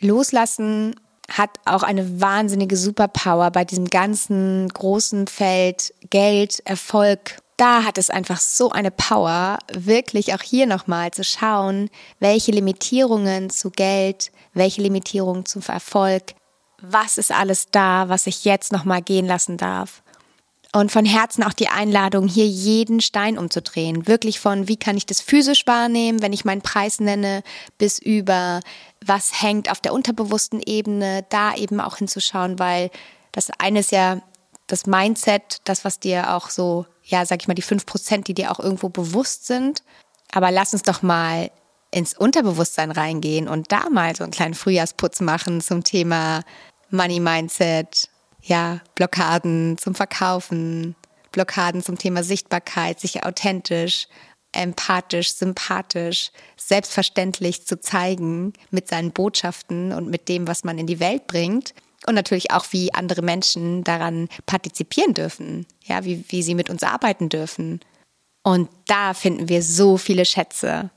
Loslassen 0.00 0.94
hat 1.30 1.50
auch 1.64 1.82
eine 1.82 2.20
wahnsinnige 2.20 2.76
Superpower 2.76 3.50
bei 3.50 3.64
diesem 3.64 3.88
ganzen 3.88 4.68
großen 4.68 5.26
Feld 5.26 5.94
Geld, 6.10 6.60
Erfolg. 6.64 7.38
Da 7.56 7.84
hat 7.84 7.98
es 7.98 8.08
einfach 8.10 8.40
so 8.40 8.70
eine 8.70 8.90
Power, 8.90 9.58
wirklich 9.72 10.34
auch 10.34 10.42
hier 10.42 10.66
nochmal 10.66 11.10
zu 11.10 11.22
schauen, 11.22 11.90
welche 12.18 12.52
Limitierungen 12.52 13.50
zu 13.50 13.70
Geld, 13.70 14.32
welche 14.54 14.80
Limitierungen 14.80 15.44
zum 15.44 15.62
Erfolg, 15.62 16.34
was 16.80 17.18
ist 17.18 17.30
alles 17.30 17.68
da, 17.70 18.08
was 18.08 18.26
ich 18.26 18.44
jetzt 18.44 18.72
nochmal 18.72 19.02
gehen 19.02 19.26
lassen 19.26 19.58
darf. 19.58 20.02
Und 20.72 20.92
von 20.92 21.04
Herzen 21.04 21.42
auch 21.42 21.52
die 21.52 21.68
Einladung, 21.68 22.28
hier 22.28 22.46
jeden 22.46 23.00
Stein 23.00 23.38
umzudrehen. 23.38 24.06
Wirklich 24.06 24.38
von, 24.38 24.68
wie 24.68 24.76
kann 24.76 24.96
ich 24.96 25.04
das 25.04 25.20
physisch 25.20 25.66
wahrnehmen, 25.66 26.22
wenn 26.22 26.32
ich 26.32 26.44
meinen 26.44 26.62
Preis 26.62 27.00
nenne, 27.00 27.42
bis 27.76 27.98
über, 27.98 28.60
was 29.04 29.42
hängt 29.42 29.70
auf 29.70 29.80
der 29.80 29.92
unterbewussten 29.92 30.60
Ebene, 30.64 31.26
da 31.28 31.56
eben 31.56 31.80
auch 31.80 31.96
hinzuschauen, 31.96 32.60
weil 32.60 32.90
das 33.32 33.50
eine 33.58 33.80
ist 33.80 33.90
ja 33.90 34.20
das 34.68 34.86
Mindset, 34.86 35.58
das, 35.64 35.84
was 35.84 35.98
dir 35.98 36.34
auch 36.34 36.50
so, 36.50 36.86
ja, 37.02 37.26
sag 37.26 37.40
ich 37.42 37.48
mal, 37.48 37.54
die 37.54 37.62
fünf 37.62 37.84
Prozent, 37.86 38.28
die 38.28 38.34
dir 38.34 38.52
auch 38.52 38.60
irgendwo 38.60 38.88
bewusst 38.88 39.46
sind. 39.46 39.82
Aber 40.30 40.52
lass 40.52 40.72
uns 40.72 40.82
doch 40.82 41.02
mal 41.02 41.50
ins 41.90 42.16
Unterbewusstsein 42.16 42.92
reingehen 42.92 43.48
und 43.48 43.72
da 43.72 43.88
mal 43.90 44.14
so 44.14 44.22
einen 44.22 44.32
kleinen 44.32 44.54
Frühjahrsputz 44.54 45.20
machen 45.20 45.60
zum 45.60 45.82
Thema 45.82 46.42
Money 46.90 47.18
Mindset, 47.18 48.09
ja, 48.42 48.80
Blockaden 48.94 49.78
zum 49.78 49.94
Verkaufen, 49.94 50.94
Blockaden 51.32 51.82
zum 51.82 51.98
Thema 51.98 52.22
Sichtbarkeit, 52.22 53.00
sich 53.00 53.24
authentisch, 53.24 54.08
empathisch, 54.52 55.32
sympathisch, 55.34 56.30
selbstverständlich 56.56 57.66
zu 57.66 57.80
zeigen 57.80 58.52
mit 58.70 58.88
seinen 58.88 59.12
Botschaften 59.12 59.92
und 59.92 60.08
mit 60.08 60.28
dem, 60.28 60.48
was 60.48 60.64
man 60.64 60.78
in 60.78 60.86
die 60.86 61.00
Welt 61.00 61.26
bringt. 61.26 61.74
Und 62.06 62.14
natürlich 62.14 62.50
auch, 62.50 62.66
wie 62.70 62.94
andere 62.94 63.22
Menschen 63.22 63.84
daran 63.84 64.28
partizipieren 64.46 65.14
dürfen, 65.14 65.66
ja, 65.84 66.04
wie, 66.04 66.24
wie 66.28 66.42
sie 66.42 66.54
mit 66.54 66.70
uns 66.70 66.82
arbeiten 66.82 67.28
dürfen. 67.28 67.80
Und 68.42 68.70
da 68.86 69.12
finden 69.12 69.48
wir 69.48 69.62
so 69.62 69.98
viele 69.98 70.24
Schätze. 70.24 70.90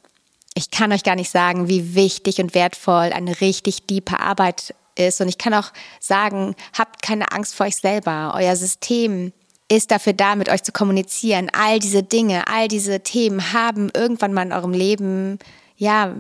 Ich 0.56 0.72
kann 0.72 0.94
euch 0.94 1.04
gar 1.04 1.16
nicht 1.16 1.30
sagen, 1.30 1.68
wie 1.68 1.94
wichtig 1.94 2.40
und 2.40 2.56
wertvoll 2.56 3.12
eine 3.12 3.42
richtig 3.42 3.86
diepe 3.86 4.20
Arbeit 4.20 4.74
ist. 4.96 5.22
Und 5.22 5.28
ich 5.28 5.38
kann 5.38 5.54
auch 5.54 5.72
sagen, 6.00 6.56
habt 6.78 7.02
keine 7.02 7.32
Angst 7.32 7.56
vor 7.56 7.66
euch 7.66 7.78
selber. 7.78 8.34
Euer 8.36 8.56
System 8.56 9.34
ist 9.70 9.92
dafür 9.92 10.14
da, 10.14 10.36
mit 10.36 10.50
euch 10.50 10.64
zu 10.64 10.72
kommunizieren. 10.72 11.50
All 11.54 11.80
diese 11.80 12.04
Dinge, 12.04 12.48
all 12.48 12.68
diese 12.68 13.00
Themen 13.02 13.54
haben 13.54 13.90
irgendwann 13.94 14.34
mal 14.34 14.44
in 14.46 14.54
eurem 14.54 14.74
Leben, 14.74 15.40
ja, 15.78 16.16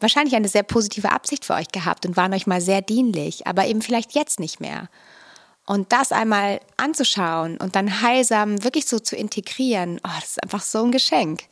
wahrscheinlich 0.00 0.34
eine 0.36 0.48
sehr 0.48 0.62
positive 0.62 1.10
Absicht 1.10 1.44
für 1.44 1.54
euch 1.54 1.68
gehabt 1.68 2.06
und 2.06 2.16
waren 2.16 2.34
euch 2.34 2.46
mal 2.46 2.60
sehr 2.60 2.82
dienlich, 2.82 3.46
aber 3.46 3.66
eben 3.66 3.82
vielleicht 3.82 4.14
jetzt 4.14 4.40
nicht 4.40 4.60
mehr. 4.60 4.88
Und 5.66 5.92
das 5.92 6.12
einmal 6.12 6.60
anzuschauen 6.76 7.58
und 7.58 7.76
dann 7.76 8.00
heilsam 8.00 8.62
wirklich 8.64 8.86
so 8.86 8.98
zu 8.98 9.16
integrieren, 9.16 10.00
oh, 10.04 10.10
das 10.20 10.30
ist 10.30 10.42
einfach 10.42 10.62
so 10.62 10.84
ein 10.84 10.92
Geschenk. 10.92 11.44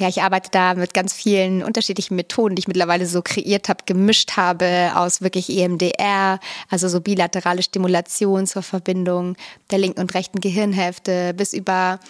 Ja, 0.00 0.08
ich 0.08 0.22
arbeite 0.22 0.48
da 0.50 0.72
mit 0.72 0.94
ganz 0.94 1.12
vielen 1.12 1.62
unterschiedlichen 1.62 2.16
Methoden, 2.16 2.54
die 2.54 2.60
ich 2.60 2.68
mittlerweile 2.68 3.04
so 3.04 3.20
kreiert 3.20 3.68
habe, 3.68 3.84
gemischt 3.84 4.38
habe 4.38 4.92
aus 4.94 5.20
wirklich 5.20 5.50
EMDR, 5.50 6.40
also 6.70 6.88
so 6.88 7.02
bilaterale 7.02 7.62
Stimulation 7.62 8.46
zur 8.46 8.62
Verbindung 8.62 9.36
der 9.70 9.78
linken 9.78 10.00
und 10.00 10.14
rechten 10.14 10.40
Gehirnhälfte 10.40 11.34
bis 11.34 11.52
über 11.52 12.00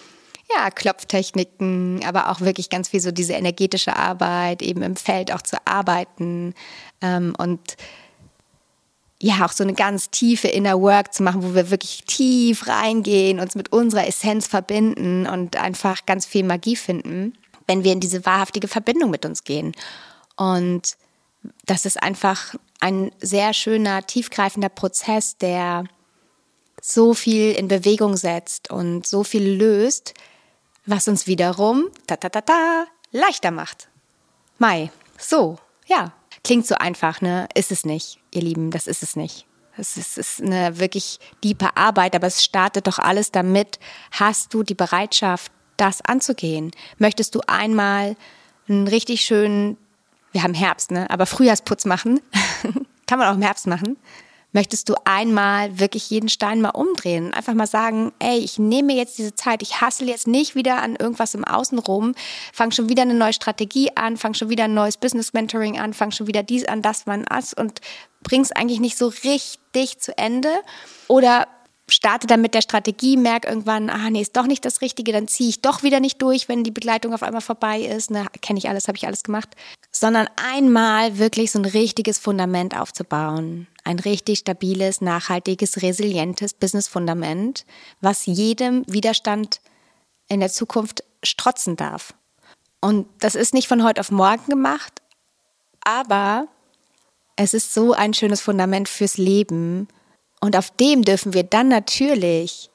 ja, 0.54 0.70
Klopftechniken, 0.70 2.02
aber 2.06 2.30
auch 2.30 2.40
wirklich 2.40 2.70
ganz 2.70 2.90
viel 2.90 3.00
so 3.00 3.10
diese 3.10 3.32
energetische 3.32 3.96
Arbeit, 3.96 4.62
eben 4.62 4.82
im 4.82 4.94
Feld 4.94 5.32
auch 5.32 5.42
zu 5.42 5.56
arbeiten 5.64 6.54
ähm, 7.00 7.34
und 7.38 7.76
ja, 9.20 9.44
auch 9.44 9.52
so 9.52 9.64
eine 9.64 9.74
ganz 9.74 10.10
tiefe 10.10 10.46
Inner 10.46 10.80
Work 10.80 11.12
zu 11.12 11.24
machen, 11.24 11.42
wo 11.42 11.56
wir 11.56 11.70
wirklich 11.70 12.04
tief 12.06 12.68
reingehen, 12.68 13.40
uns 13.40 13.56
mit 13.56 13.72
unserer 13.72 14.06
Essenz 14.06 14.46
verbinden 14.46 15.26
und 15.26 15.56
einfach 15.56 16.06
ganz 16.06 16.24
viel 16.24 16.44
Magie 16.44 16.76
finden 16.76 17.32
wenn 17.70 17.84
wir 17.84 17.92
in 17.92 18.00
diese 18.00 18.26
wahrhaftige 18.26 18.66
Verbindung 18.66 19.10
mit 19.10 19.24
uns 19.24 19.44
gehen. 19.44 19.76
Und 20.34 20.96
das 21.66 21.86
ist 21.86 22.02
einfach 22.02 22.56
ein 22.80 23.12
sehr 23.20 23.54
schöner, 23.54 24.04
tiefgreifender 24.04 24.68
Prozess, 24.68 25.36
der 25.36 25.84
so 26.82 27.14
viel 27.14 27.52
in 27.52 27.68
Bewegung 27.68 28.16
setzt 28.16 28.72
und 28.72 29.06
so 29.06 29.22
viel 29.22 29.48
löst, 29.48 30.14
was 30.84 31.06
uns 31.06 31.28
wiederum 31.28 31.90
ta 32.08 32.16
ta 32.16 32.28
ta 32.28 32.40
ta 32.40 32.86
leichter 33.12 33.52
macht. 33.52 33.88
Mai, 34.58 34.90
so, 35.16 35.56
ja, 35.86 36.12
klingt 36.42 36.66
so 36.66 36.74
einfach, 36.74 37.20
ne? 37.20 37.46
Ist 37.54 37.70
es 37.70 37.84
nicht, 37.84 38.18
ihr 38.32 38.42
Lieben, 38.42 38.72
das 38.72 38.88
ist 38.88 39.04
es 39.04 39.14
nicht. 39.14 39.46
Es 39.76 39.96
ist, 39.96 40.18
ist 40.18 40.42
eine 40.42 40.80
wirklich 40.80 41.20
diepe 41.44 41.76
Arbeit, 41.76 42.16
aber 42.16 42.26
es 42.26 42.42
startet 42.42 42.88
doch 42.88 42.98
alles 42.98 43.30
damit, 43.30 43.78
hast 44.10 44.52
du 44.52 44.64
die 44.64 44.74
Bereitschaft, 44.74 45.52
das 45.80 46.02
anzugehen? 46.02 46.70
Möchtest 46.98 47.34
du 47.34 47.40
einmal 47.46 48.16
einen 48.68 48.86
richtig 48.88 49.22
schönen, 49.22 49.76
wir 50.32 50.42
haben 50.42 50.54
Herbst, 50.54 50.90
ne? 50.90 51.08
aber 51.10 51.26
Frühjahrsputz 51.26 51.84
machen? 51.84 52.20
Kann 53.06 53.18
man 53.18 53.28
auch 53.28 53.34
im 53.34 53.42
Herbst 53.42 53.66
machen. 53.66 53.96
Möchtest 54.52 54.88
du 54.88 54.94
einmal 55.04 55.78
wirklich 55.78 56.10
jeden 56.10 56.28
Stein 56.28 56.60
mal 56.60 56.70
umdrehen 56.70 57.32
einfach 57.32 57.54
mal 57.54 57.68
sagen, 57.68 58.12
ey, 58.18 58.38
ich 58.38 58.58
nehme 58.58 58.94
jetzt 58.94 59.16
diese 59.16 59.34
Zeit, 59.34 59.62
ich 59.62 59.80
hassle 59.80 60.08
jetzt 60.08 60.26
nicht 60.26 60.56
wieder 60.56 60.82
an 60.82 60.96
irgendwas 60.96 61.34
im 61.34 61.44
Außen 61.44 61.78
rum, 61.78 62.14
fang 62.52 62.72
schon 62.72 62.88
wieder 62.88 63.02
eine 63.02 63.14
neue 63.14 63.32
Strategie 63.32 63.96
an, 63.96 64.16
fang 64.16 64.34
schon 64.34 64.48
wieder 64.48 64.64
ein 64.64 64.74
neues 64.74 64.96
Business 64.96 65.32
Mentoring 65.32 65.78
an, 65.78 65.94
fang 65.94 66.10
schon 66.10 66.26
wieder 66.26 66.42
dies 66.42 66.64
an, 66.64 66.82
das, 66.82 67.06
man 67.06 67.24
das 67.26 67.54
und 67.54 67.80
bring's 68.24 68.50
eigentlich 68.50 68.80
nicht 68.80 68.98
so 68.98 69.12
richtig 69.22 70.00
zu 70.00 70.18
Ende 70.18 70.50
oder 71.06 71.46
starte 71.90 72.26
dann 72.26 72.40
mit 72.40 72.54
der 72.54 72.62
Strategie, 72.62 73.16
merke 73.16 73.48
irgendwann, 73.48 73.90
ah 73.90 74.10
nee, 74.10 74.20
ist 74.20 74.36
doch 74.36 74.46
nicht 74.46 74.64
das 74.64 74.80
Richtige, 74.80 75.12
dann 75.12 75.28
ziehe 75.28 75.48
ich 75.48 75.62
doch 75.62 75.82
wieder 75.82 76.00
nicht 76.00 76.20
durch, 76.22 76.48
wenn 76.48 76.64
die 76.64 76.70
Begleitung 76.70 77.12
auf 77.14 77.22
einmal 77.22 77.40
vorbei 77.40 77.80
ist. 77.80 78.10
Ne, 78.10 78.26
kenne 78.40 78.58
ich 78.58 78.68
alles, 78.68 78.88
habe 78.88 78.96
ich 78.96 79.06
alles 79.06 79.22
gemacht. 79.22 79.48
Sondern 79.92 80.28
einmal 80.36 81.18
wirklich 81.18 81.50
so 81.50 81.58
ein 81.58 81.64
richtiges 81.64 82.18
Fundament 82.18 82.78
aufzubauen. 82.78 83.66
Ein 83.84 83.98
richtig 83.98 84.40
stabiles, 84.40 85.00
nachhaltiges, 85.00 85.82
resilientes 85.82 86.54
Business-Fundament, 86.54 87.64
was 88.00 88.26
jedem 88.26 88.84
Widerstand 88.86 89.60
in 90.28 90.40
der 90.40 90.50
Zukunft 90.50 91.04
strotzen 91.22 91.76
darf. 91.76 92.14
Und 92.80 93.06
das 93.18 93.34
ist 93.34 93.52
nicht 93.52 93.68
von 93.68 93.84
heute 93.84 94.00
auf 94.00 94.10
morgen 94.10 94.46
gemacht, 94.48 95.02
aber 95.82 96.46
es 97.36 97.54
ist 97.54 97.74
so 97.74 97.92
ein 97.92 98.14
schönes 98.14 98.40
Fundament 98.40 98.88
fürs 98.88 99.16
Leben, 99.16 99.88
und 100.40 100.56
auf 100.56 100.70
dem 100.70 101.02
dürfen 101.02 101.34
wir 101.34 101.42
dann 101.42 101.68
natürlich 101.68 102.70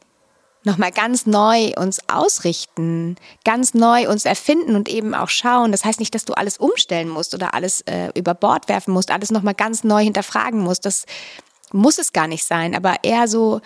nochmal 0.65 0.91
ganz 0.91 1.25
neu 1.25 1.73
uns 1.77 1.99
ausrichten, 2.09 3.15
ganz 3.43 3.73
neu 3.73 4.09
uns 4.09 4.25
erfinden 4.25 4.75
und 4.75 4.89
eben 4.89 5.13
auch 5.13 5.29
schauen. 5.29 5.71
Das 5.71 5.85
heißt 5.85 5.99
nicht, 5.99 6.15
dass 6.15 6.25
du 6.25 6.33
alles 6.33 6.57
umstellen 6.57 7.07
musst 7.07 7.33
oder 7.33 7.53
alles 7.53 7.81
äh, 7.81 8.09
über 8.15 8.33
Bord 8.33 8.67
werfen 8.67 8.93
musst, 8.93 9.11
alles 9.11 9.31
nochmal 9.31 9.53
ganz 9.53 9.83
neu 9.83 10.03
hinterfragen 10.03 10.59
musst. 10.59 10.85
Das 10.85 11.05
muss 11.71 11.97
es 11.97 12.13
gar 12.13 12.27
nicht 12.27 12.43
sein, 12.43 12.75
aber 12.75 12.95
eher 13.03 13.27
so 13.27 13.61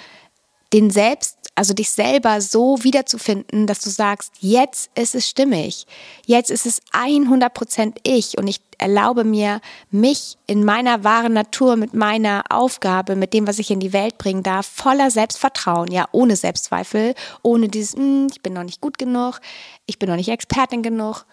den 0.73 0.91
Selbst, 0.91 1.37
also 1.59 1.73
dich 1.73 1.89
selber 1.89 2.39
so 2.39 2.85
wiederzufinden, 2.85 3.67
dass 3.67 3.81
du 3.81 3.89
sagst, 3.89 4.31
jetzt 4.39 4.89
ist 4.95 5.13
es 5.13 5.27
stimmig, 5.27 5.87
jetzt 6.25 6.51
ist 6.51 6.65
es 6.65 6.81
100% 6.93 7.97
ich. 8.03 8.37
Und 8.37 8.47
ich 8.47 8.61
erlaube 8.77 9.25
mir, 9.25 9.59
mich 9.91 10.37
in 10.47 10.63
meiner 10.63 11.03
wahren 11.03 11.33
Natur, 11.33 11.75
mit 11.75 11.93
meiner 11.93 12.45
Aufgabe, 12.47 13.17
mit 13.17 13.33
dem, 13.33 13.45
was 13.45 13.59
ich 13.59 13.71
in 13.71 13.81
die 13.81 13.91
Welt 13.91 14.17
bringen 14.17 14.41
darf, 14.41 14.67
voller 14.67 15.11
Selbstvertrauen, 15.11 15.91
ja, 15.91 16.07
ohne 16.13 16.37
Selbstzweifel, 16.37 17.13
ohne 17.41 17.67
dieses, 17.67 17.95
hm, 17.95 18.27
ich 18.31 18.41
bin 18.41 18.53
noch 18.53 18.63
nicht 18.63 18.79
gut 18.79 18.97
genug, 18.97 19.41
ich 19.85 19.99
bin 19.99 20.07
noch 20.07 20.15
nicht 20.15 20.29
Expertin 20.29 20.81
genug, 20.81 21.25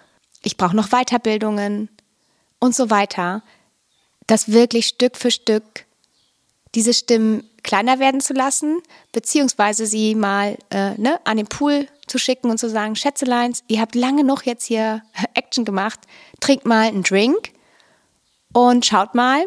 ich 0.43 0.57
brauche 0.57 0.75
noch 0.75 0.89
Weiterbildungen 0.89 1.89
und 2.59 2.75
so 2.75 2.91
weiter, 2.91 3.45
das 4.27 4.51
wirklich 4.51 4.89
Stück 4.89 5.17
für 5.17 5.31
Stück 5.31 5.87
diese 6.75 6.93
Stimmen 6.93 7.49
kleiner 7.67 7.99
werden 7.99 8.23
zu 8.23 8.33
lassen, 8.33 8.81
beziehungsweise 9.13 9.85
sie 9.87 10.15
mal 10.15 10.57
äh, 10.71 10.95
ne, 10.95 11.21
an 11.25 11.37
den 11.37 11.49
Pool 11.49 11.89
zu 12.07 12.19
schicken 12.19 12.49
und 12.51 12.59
zu 12.59 12.71
sagen, 12.71 12.97
Schätzeleins, 12.97 13.65
ihr 13.69 13.81
habt 13.81 13.95
lange 13.95 14.25
noch 14.25 14.45
jetzt 14.45 14.65
hier 14.65 15.03
Action 15.35 15.67
gemacht, 15.67 16.01
trinkt 16.41 16.65
mal 16.65 16.87
einen 16.87 17.03
Drink 17.03 17.53
und 18.55 18.87
schaut 18.87 19.15
mal, 19.15 19.45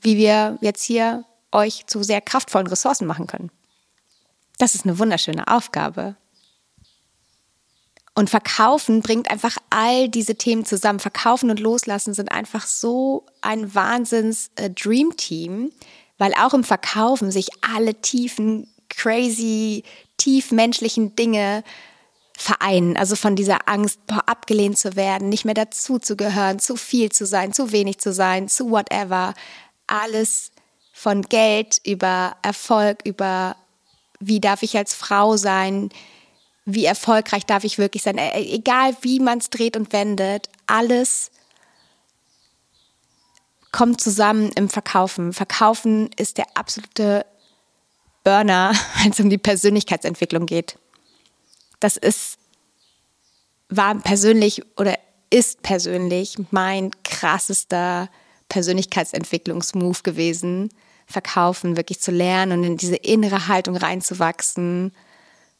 wie 0.00 0.16
wir 0.16 0.56
jetzt 0.60 0.84
hier 0.84 1.24
euch 1.52 1.86
zu 1.86 2.02
sehr 2.02 2.20
kraftvollen 2.20 2.68
Ressourcen 2.68 3.06
machen 3.06 3.26
können. 3.26 3.50
Das 4.58 4.74
ist 4.74 4.86
eine 4.86 4.98
wunderschöne 4.98 5.48
Aufgabe. 5.48 6.16
Und 8.14 8.30
Verkaufen 8.30 9.02
bringt 9.02 9.30
einfach 9.30 9.58
all 9.68 10.08
diese 10.08 10.36
Themen 10.36 10.64
zusammen. 10.64 11.00
Verkaufen 11.00 11.50
und 11.50 11.60
Loslassen 11.60 12.14
sind 12.14 12.32
einfach 12.32 12.66
so 12.66 13.26
ein 13.42 13.74
Wahnsinns-Dream-Team, 13.74 15.66
äh, 15.66 15.70
weil 16.18 16.32
auch 16.34 16.54
im 16.54 16.64
Verkaufen 16.64 17.30
sich 17.30 17.48
alle 17.60 17.94
tiefen, 17.94 18.72
crazy, 18.88 19.84
tiefmenschlichen 20.16 21.16
Dinge 21.16 21.62
vereinen. 22.36 22.96
Also 22.96 23.16
von 23.16 23.36
dieser 23.36 23.68
Angst, 23.68 24.06
boah, 24.06 24.22
abgelehnt 24.26 24.78
zu 24.78 24.96
werden, 24.96 25.28
nicht 25.28 25.44
mehr 25.44 25.54
dazu 25.54 25.98
zu 25.98 26.16
gehören, 26.16 26.58
zu 26.58 26.76
viel 26.76 27.10
zu 27.10 27.26
sein, 27.26 27.52
zu 27.52 27.72
wenig 27.72 27.98
zu 27.98 28.12
sein, 28.12 28.48
zu 28.48 28.70
whatever. 28.70 29.34
Alles 29.86 30.50
von 30.92 31.22
Geld 31.22 31.80
über 31.84 32.36
Erfolg, 32.42 33.00
über 33.04 33.56
wie 34.20 34.40
darf 34.40 34.62
ich 34.62 34.76
als 34.76 34.94
Frau 34.94 35.36
sein, 35.36 35.90
wie 36.64 36.84
erfolgreich 36.84 37.46
darf 37.46 37.64
ich 37.64 37.78
wirklich 37.78 38.02
sein, 38.02 38.18
e-, 38.18 38.54
egal 38.54 38.96
wie 39.02 39.20
man 39.20 39.38
es 39.38 39.50
dreht 39.50 39.76
und 39.76 39.92
wendet, 39.92 40.48
alles 40.66 41.30
kommt 43.76 44.00
zusammen 44.00 44.52
im 44.52 44.70
Verkaufen. 44.70 45.34
Verkaufen 45.34 46.08
ist 46.16 46.38
der 46.38 46.46
absolute 46.54 47.26
Burner, 48.24 48.72
wenn 49.02 49.10
es 49.10 49.20
um 49.20 49.28
die 49.28 49.36
Persönlichkeitsentwicklung 49.36 50.46
geht. 50.46 50.78
Das 51.78 51.98
ist, 51.98 52.38
war 53.68 53.94
persönlich 53.96 54.62
oder 54.78 54.98
ist 55.28 55.60
persönlich 55.60 56.36
mein 56.50 56.90
krassester 57.04 58.08
Persönlichkeitsentwicklungsmove 58.48 60.02
gewesen. 60.02 60.70
Verkaufen 61.06 61.76
wirklich 61.76 62.00
zu 62.00 62.12
lernen 62.12 62.60
und 62.60 62.64
in 62.64 62.76
diese 62.78 62.96
innere 62.96 63.46
Haltung 63.46 63.76
reinzuwachsen. 63.76 64.94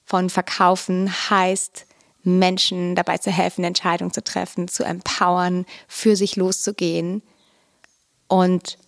Von 0.06 0.30
Verkaufen 0.30 1.12
heißt, 1.28 1.84
Menschen 2.22 2.94
dabei 2.94 3.18
zu 3.18 3.30
helfen, 3.30 3.62
Entscheidungen 3.62 4.14
zu 4.14 4.24
treffen, 4.24 4.68
zu 4.68 4.84
empowern, 4.84 5.66
für 5.86 6.16
sich 6.16 6.36
loszugehen 6.36 7.20
und 8.28 8.78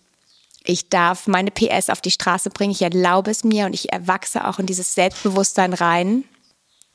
ich 0.63 0.89
darf 0.89 1.27
meine 1.27 1.51
PS 1.51 1.89
auf 1.89 2.01
die 2.01 2.11
Straße 2.11 2.49
bringen. 2.49 2.71
Ich 2.71 2.81
erlaube 2.81 3.31
es 3.31 3.43
mir 3.43 3.65
und 3.65 3.73
ich 3.73 3.91
erwachse 3.91 4.47
auch 4.47 4.59
in 4.59 4.65
dieses 4.65 4.93
Selbstbewusstsein 4.93 5.73
rein. 5.73 6.25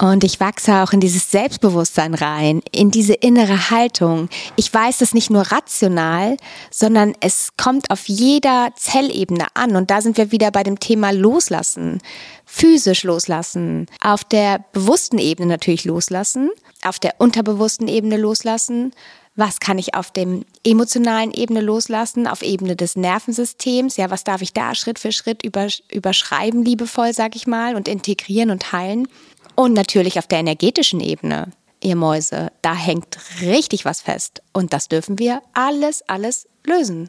Und 0.01 0.25
ich 0.25 0.41
wachse 0.41 0.83
auch 0.83 0.93
in 0.93 0.99
dieses 0.99 1.31
Selbstbewusstsein 1.31 2.15
rein, 2.15 2.63
in 2.73 2.91
diese 2.91 3.15
innere 3.15 3.71
Haltung. 3.71 4.29
Ich 4.57 4.75
weiß 4.75 5.01
es 5.01 5.15
nicht 5.15 5.31
nur 5.31 5.43
rational, 5.43 6.37
sondern 6.71 7.15
es 7.21 7.51
kommt 7.57 7.91
auf 7.91 8.09
jeder 8.09 8.71
Zellebene 8.77 9.47
an. 9.55 9.77
Und 9.77 9.93
da 9.93 10.01
sind 10.01 10.17
wir 10.17 10.33
wieder 10.33 10.51
bei 10.51 10.65
dem 10.65 10.81
Thema 10.81 11.13
Loslassen. 11.13 12.01
Physisch 12.45 13.05
loslassen. 13.05 13.87
Auf 14.03 14.25
der 14.25 14.65
bewussten 14.73 15.19
Ebene 15.19 15.47
natürlich 15.47 15.85
loslassen. 15.85 16.51
Auf 16.85 16.99
der 16.99 17.15
unterbewussten 17.19 17.87
Ebene 17.87 18.17
loslassen 18.17 18.93
was 19.37 19.59
kann 19.59 19.79
ich 19.79 19.95
auf 19.95 20.11
dem 20.11 20.45
emotionalen 20.65 21.33
Ebene 21.33 21.61
loslassen, 21.61 22.27
auf 22.27 22.43
Ebene 22.43 22.77
des 22.77 22.97
Nervensystems, 22.97 23.97
ja, 23.97 24.11
was 24.11 24.25
darf 24.25 24.43
ich 24.43 24.53
da 24.53 24.75
Schritt 24.75 24.99
für 24.99 25.13
Schritt 25.13 25.43
überschreiben, 25.45 26.65
liebevoll, 26.65 27.13
sag 27.13 27.35
ich 27.35 27.47
mal, 27.47 27.75
und 27.75 27.89
integrieren 27.89 28.51
und 28.51 28.73
heilen. 28.73 29.09
Und 29.57 29.73
natürlich 29.73 30.19
auf 30.19 30.27
der 30.27 30.39
energetischen 30.39 31.01
Ebene, 31.01 31.51
ihr 31.83 31.97
Mäuse, 31.97 32.53
da 32.63 32.75
hängt 32.75 33.19
richtig 33.41 33.85
was 33.85 34.01
fest. 34.01 34.43
Und 34.53 34.73
das 34.73 34.89
dürfen 34.89 35.19
wir 35.19 35.43
alles, 35.53 36.03
alles 36.09 36.49
lösen. 36.65 37.09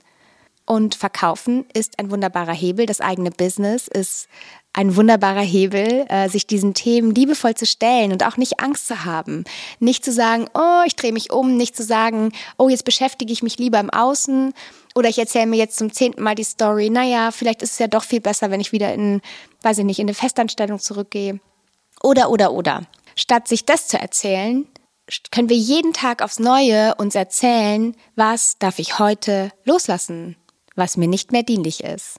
Und 0.66 0.96
verkaufen 0.96 1.66
ist 1.74 2.00
ein 2.00 2.10
wunderbarer 2.10 2.54
Hebel. 2.54 2.88
Das 2.88 3.02
eigene 3.02 3.30
Business 3.30 3.88
ist 3.88 4.28
ein 4.76 4.98
wunderbarer 4.98 5.42
Hebel, 5.42 6.06
äh, 6.10 6.28
sich 6.28 6.48
diesen 6.48 6.74
Themen 6.74 7.16
liebevoll 7.16 7.56
zu 7.56 7.66
stellen 7.66 8.12
und 8.12 8.26
auch 8.26 8.36
nicht 8.36 8.60
Angst 8.60 8.88
zu 8.88 9.06
haben. 9.06 9.46
Nicht 9.80 10.04
zu 10.04 10.12
sagen, 10.12 10.48
oh, 10.54 10.82
ich 10.86 10.98
drehe 10.98 11.14
mich 11.14 11.32
um, 11.32 11.56
nicht 11.56 11.78
zu 11.78 11.84
sagen, 11.84 12.34
oh, 12.58 12.68
jetzt 12.68 12.84
beschäftige 12.84 13.32
ich 13.32 13.42
mich 13.42 13.58
lieber 13.58 13.80
im 13.80 13.90
Außen 13.90 14.54
oder 14.94 15.08
ich 15.08 15.18
erzähle 15.18 15.46
mir 15.46 15.56
jetzt 15.56 15.78
zum 15.78 15.94
zehnten 15.94 16.22
Mal 16.22 16.36
die 16.36 16.44
Story, 16.44 16.90
naja, 16.90 17.32
vielleicht 17.32 17.62
ist 17.62 17.72
es 17.72 17.80
ja 17.80 17.88
doch 17.88 18.04
viel 18.04 18.20
besser, 18.20 18.52
wenn 18.52 18.60
ich 18.60 18.74
wieder 18.74 18.94
in, 18.94 19.22
weiß 19.62 19.78
ich 19.78 19.86
nicht, 19.86 20.00
in 20.00 20.08
eine 20.08 20.14
Festanstellung 20.14 20.80
zurückgehe. 20.80 21.40
Oder, 22.04 22.30
oder, 22.30 22.52
oder. 22.52 22.82
Statt 23.16 23.48
sich 23.48 23.64
das 23.64 23.88
zu 23.88 23.98
erzählen, 23.98 24.68
können 25.32 25.48
wir 25.48 25.56
jeden 25.56 25.94
Tag 25.94 26.22
aufs 26.22 26.40
Neue 26.40 26.96
uns 26.96 27.16
erzählen, 27.16 27.96
was 28.18 28.58
darf 28.60 28.80
ich 28.80 29.00
heute 29.00 29.52
loslassen, 29.64 30.36
was 30.76 30.98
mir 30.98 31.08
nicht 31.08 31.32
mehr 31.32 31.44
dienlich 31.44 31.82
ist. 31.82 32.18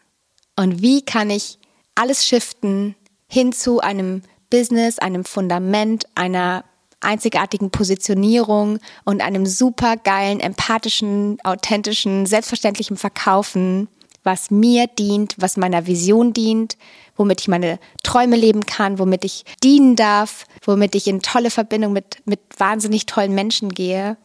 Und 0.56 0.80
wie 0.80 1.02
kann 1.02 1.28
ich 1.28 1.58
alles 1.96 2.24
shiften 2.24 2.94
hin 3.28 3.52
zu 3.52 3.80
einem 3.80 4.22
Business, 4.50 4.98
einem 4.98 5.24
Fundament, 5.24 6.04
einer 6.14 6.64
einzigartigen 7.00 7.70
Positionierung 7.70 8.78
und 9.04 9.20
einem 9.20 9.46
super 9.46 9.96
geilen, 9.96 10.40
empathischen, 10.40 11.38
authentischen, 11.44 12.26
selbstverständlichen 12.26 12.96
Verkaufen, 12.96 13.88
was 14.22 14.50
mir 14.50 14.86
dient, 14.86 15.34
was 15.38 15.56
meiner 15.56 15.86
Vision 15.86 16.32
dient, 16.32 16.76
womit 17.16 17.40
ich 17.40 17.48
meine 17.48 17.78
Träume 18.02 18.36
leben 18.36 18.66
kann, 18.66 18.98
womit 18.98 19.24
ich 19.24 19.44
dienen 19.62 19.94
darf, 19.94 20.46
womit 20.64 20.94
ich 20.94 21.06
in 21.06 21.22
tolle 21.22 21.50
Verbindung 21.50 21.92
mit, 21.92 22.22
mit 22.24 22.40
wahnsinnig 22.56 23.06
tollen 23.06 23.34
Menschen 23.34 23.70
gehe 23.70 24.16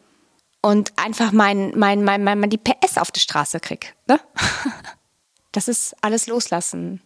und 0.60 0.92
einfach 0.96 1.32
mein, 1.32 1.72
mein, 1.78 2.04
mein, 2.04 2.24
mein, 2.24 2.40
mein 2.40 2.50
die 2.50 2.58
PS 2.58 2.98
auf 2.98 3.10
die 3.10 3.20
Straße 3.20 3.60
krieg. 3.60 3.94
Ne? 4.08 4.20
Das 5.54 5.68
ist 5.68 5.94
alles 6.00 6.28
loslassen. 6.28 7.02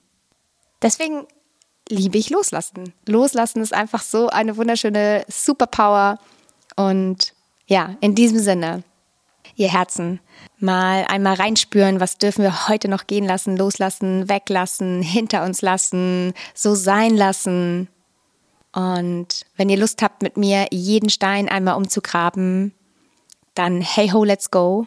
Deswegen 0.83 1.27
liebe 1.89 2.19
ich 2.19 2.31
Loslassen. 2.31 2.93
Loslassen 3.07 3.63
ist 3.63 3.73
einfach 3.73 4.03
so 4.03 4.29
eine 4.29 4.57
wunderschöne 4.57 5.25
Superpower. 5.29 6.19
Und 6.77 7.33
ja, 7.67 7.97
in 8.01 8.15
diesem 8.15 8.39
Sinne, 8.39 8.83
ihr 9.55 9.73
Herzen, 9.73 10.21
mal 10.59 11.05
einmal 11.09 11.35
reinspüren, 11.35 12.01
was 12.01 12.19
dürfen 12.19 12.43
wir 12.43 12.69
heute 12.69 12.89
noch 12.89 13.07
gehen 13.07 13.25
lassen, 13.25 13.57
loslassen, 13.57 14.29
weglassen, 14.29 15.03
hinter 15.03 15.45
uns 15.45 15.63
lassen, 15.63 16.35
so 16.55 16.75
sein 16.75 17.17
lassen. 17.17 17.89
Und 18.73 19.47
wenn 19.57 19.71
ihr 19.71 19.79
Lust 19.79 20.03
habt, 20.03 20.23
mit 20.23 20.37
mir 20.37 20.67
jeden 20.71 21.09
Stein 21.09 21.49
einmal 21.49 21.77
umzugraben, 21.77 22.75
dann 23.55 23.81
hey 23.81 24.11
ho, 24.11 24.25
let's 24.25 24.51
go. 24.51 24.87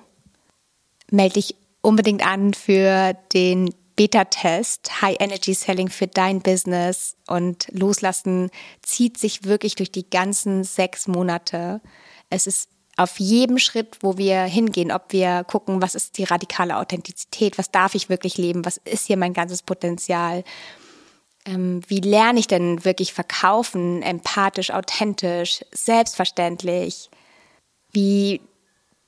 Melde 1.09 1.35
dich 1.35 1.55
unbedingt 1.81 2.25
an 2.25 2.53
für 2.53 3.13
den 3.33 3.73
Beta-Test, 3.99 5.01
High 5.01 5.17
Energy 5.19 5.53
Selling 5.53 5.89
für 5.89 6.07
dein 6.07 6.39
Business 6.39 7.17
und 7.27 7.67
Loslassen 7.73 8.49
zieht 8.81 9.17
sich 9.17 9.43
wirklich 9.43 9.75
durch 9.75 9.91
die 9.91 10.09
ganzen 10.09 10.63
sechs 10.63 11.05
Monate. 11.09 11.81
Es 12.29 12.47
ist 12.47 12.69
auf 12.95 13.19
jedem 13.19 13.57
Schritt, 13.57 13.97
wo 13.99 14.17
wir 14.17 14.43
hingehen, 14.43 14.93
ob 14.93 15.11
wir 15.11 15.43
gucken, 15.43 15.81
was 15.81 15.95
ist 15.95 16.17
die 16.17 16.23
radikale 16.23 16.77
Authentizität, 16.77 17.57
was 17.57 17.71
darf 17.71 17.93
ich 17.93 18.07
wirklich 18.07 18.37
leben, 18.37 18.63
was 18.63 18.77
ist 18.77 19.07
hier 19.07 19.17
mein 19.17 19.33
ganzes 19.33 19.63
Potenzial, 19.63 20.45
ähm, 21.43 21.81
wie 21.89 21.99
lerne 21.99 22.39
ich 22.39 22.47
denn 22.47 22.85
wirklich 22.85 23.11
verkaufen, 23.11 24.01
empathisch, 24.01 24.71
authentisch, 24.71 25.65
selbstverständlich, 25.73 27.09
wie 27.91 28.39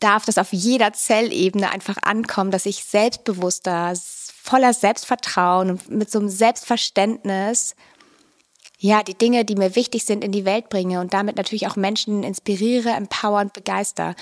darf 0.03 0.25
das 0.25 0.37
auf 0.37 0.51
jeder 0.51 0.93
Zellebene 0.93 1.71
einfach 1.71 1.97
ankommen, 2.01 2.51
dass 2.51 2.65
ich 2.65 2.83
selbstbewusster, 2.83 3.93
voller 4.43 4.73
Selbstvertrauen 4.73 5.69
und 5.71 5.89
mit 5.89 6.11
so 6.11 6.19
einem 6.19 6.29
Selbstverständnis 6.29 7.75
ja, 8.83 9.03
die 9.03 9.13
Dinge, 9.13 9.45
die 9.45 9.55
mir 9.55 9.75
wichtig 9.75 10.05
sind, 10.05 10.23
in 10.23 10.31
die 10.31 10.43
Welt 10.43 10.69
bringe 10.69 11.01
und 11.01 11.13
damit 11.13 11.37
natürlich 11.37 11.67
auch 11.67 11.75
Menschen 11.75 12.23
inspiriere, 12.23 12.89
empower 12.89 13.41
und 13.41 13.53
begeister. 13.53 14.15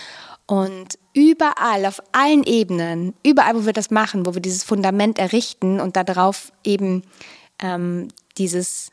Und 0.48 1.00
überall, 1.14 1.86
auf 1.86 2.04
allen 2.12 2.44
Ebenen, 2.44 3.14
überall, 3.24 3.56
wo 3.56 3.66
wir 3.66 3.72
das 3.72 3.90
machen, 3.90 4.26
wo 4.26 4.34
wir 4.34 4.42
dieses 4.42 4.66
Fundament 4.66 5.18
errichten 5.18 5.80
und 5.80 5.96
darauf 5.96 6.52
eben 6.66 7.04
ähm, 7.62 8.10
dieses 8.38 8.92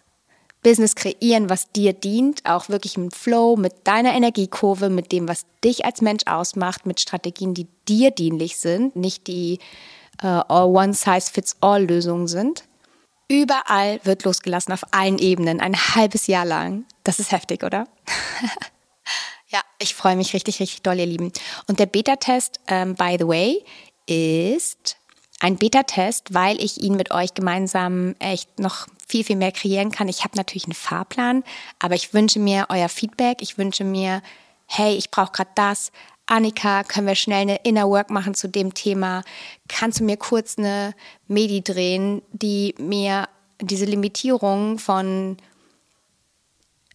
Business 0.66 0.96
kreieren, 0.96 1.48
was 1.48 1.70
dir 1.70 1.92
dient, 1.92 2.44
auch 2.44 2.68
wirklich 2.68 2.98
mit 2.98 3.14
Flow, 3.14 3.54
mit 3.54 3.86
deiner 3.86 4.14
Energiekurve, 4.14 4.90
mit 4.90 5.12
dem, 5.12 5.28
was 5.28 5.46
dich 5.62 5.84
als 5.84 6.00
Mensch 6.00 6.24
ausmacht, 6.26 6.86
mit 6.86 6.98
Strategien, 6.98 7.54
die 7.54 7.68
dir 7.86 8.10
dienlich 8.10 8.56
sind, 8.56 8.96
nicht 8.96 9.28
die 9.28 9.60
äh, 10.20 10.40
One-Size-Fits-All-Lösungen 10.48 12.26
sind. 12.26 12.64
Überall 13.28 14.00
wird 14.02 14.24
losgelassen 14.24 14.72
auf 14.72 14.82
allen 14.90 15.20
Ebenen, 15.20 15.60
ein 15.60 15.76
halbes 15.76 16.26
Jahr 16.26 16.44
lang. 16.44 16.84
Das 17.04 17.20
ist 17.20 17.30
heftig, 17.30 17.62
oder? 17.62 17.86
ja, 19.46 19.60
ich 19.78 19.94
freue 19.94 20.16
mich 20.16 20.34
richtig, 20.34 20.58
richtig 20.58 20.82
doll, 20.82 20.98
ihr 20.98 21.06
Lieben. 21.06 21.30
Und 21.68 21.78
der 21.78 21.86
Beta-Test, 21.86 22.58
ähm, 22.66 22.96
by 22.96 23.14
the 23.20 23.28
way, 23.28 23.64
ist 24.08 24.96
ein 25.38 25.58
Beta-Test, 25.58 26.34
weil 26.34 26.60
ich 26.60 26.82
ihn 26.82 26.96
mit 26.96 27.12
euch 27.12 27.34
gemeinsam 27.34 28.16
echt 28.18 28.58
noch 28.58 28.88
viel, 29.06 29.24
viel 29.24 29.36
mehr 29.36 29.52
kreieren 29.52 29.90
kann. 29.90 30.08
Ich 30.08 30.24
habe 30.24 30.36
natürlich 30.36 30.64
einen 30.64 30.74
Fahrplan, 30.74 31.44
aber 31.78 31.94
ich 31.94 32.12
wünsche 32.12 32.38
mir 32.38 32.66
euer 32.68 32.88
Feedback. 32.88 33.38
Ich 33.40 33.56
wünsche 33.56 33.84
mir, 33.84 34.20
hey, 34.66 34.94
ich 34.96 35.10
brauche 35.10 35.32
gerade 35.32 35.50
das. 35.54 35.92
Annika, 36.26 36.82
können 36.82 37.06
wir 37.06 37.14
schnell 37.14 37.42
eine 37.42 37.56
Inner 37.62 37.88
Work 37.88 38.10
machen 38.10 38.34
zu 38.34 38.48
dem 38.48 38.74
Thema? 38.74 39.22
Kannst 39.68 40.00
du 40.00 40.04
mir 40.04 40.16
kurz 40.16 40.58
eine 40.58 40.92
Medi 41.28 41.62
drehen, 41.62 42.20
die 42.32 42.74
mir 42.78 43.28
diese 43.60 43.84
Limitierung 43.84 44.78
von 44.78 45.36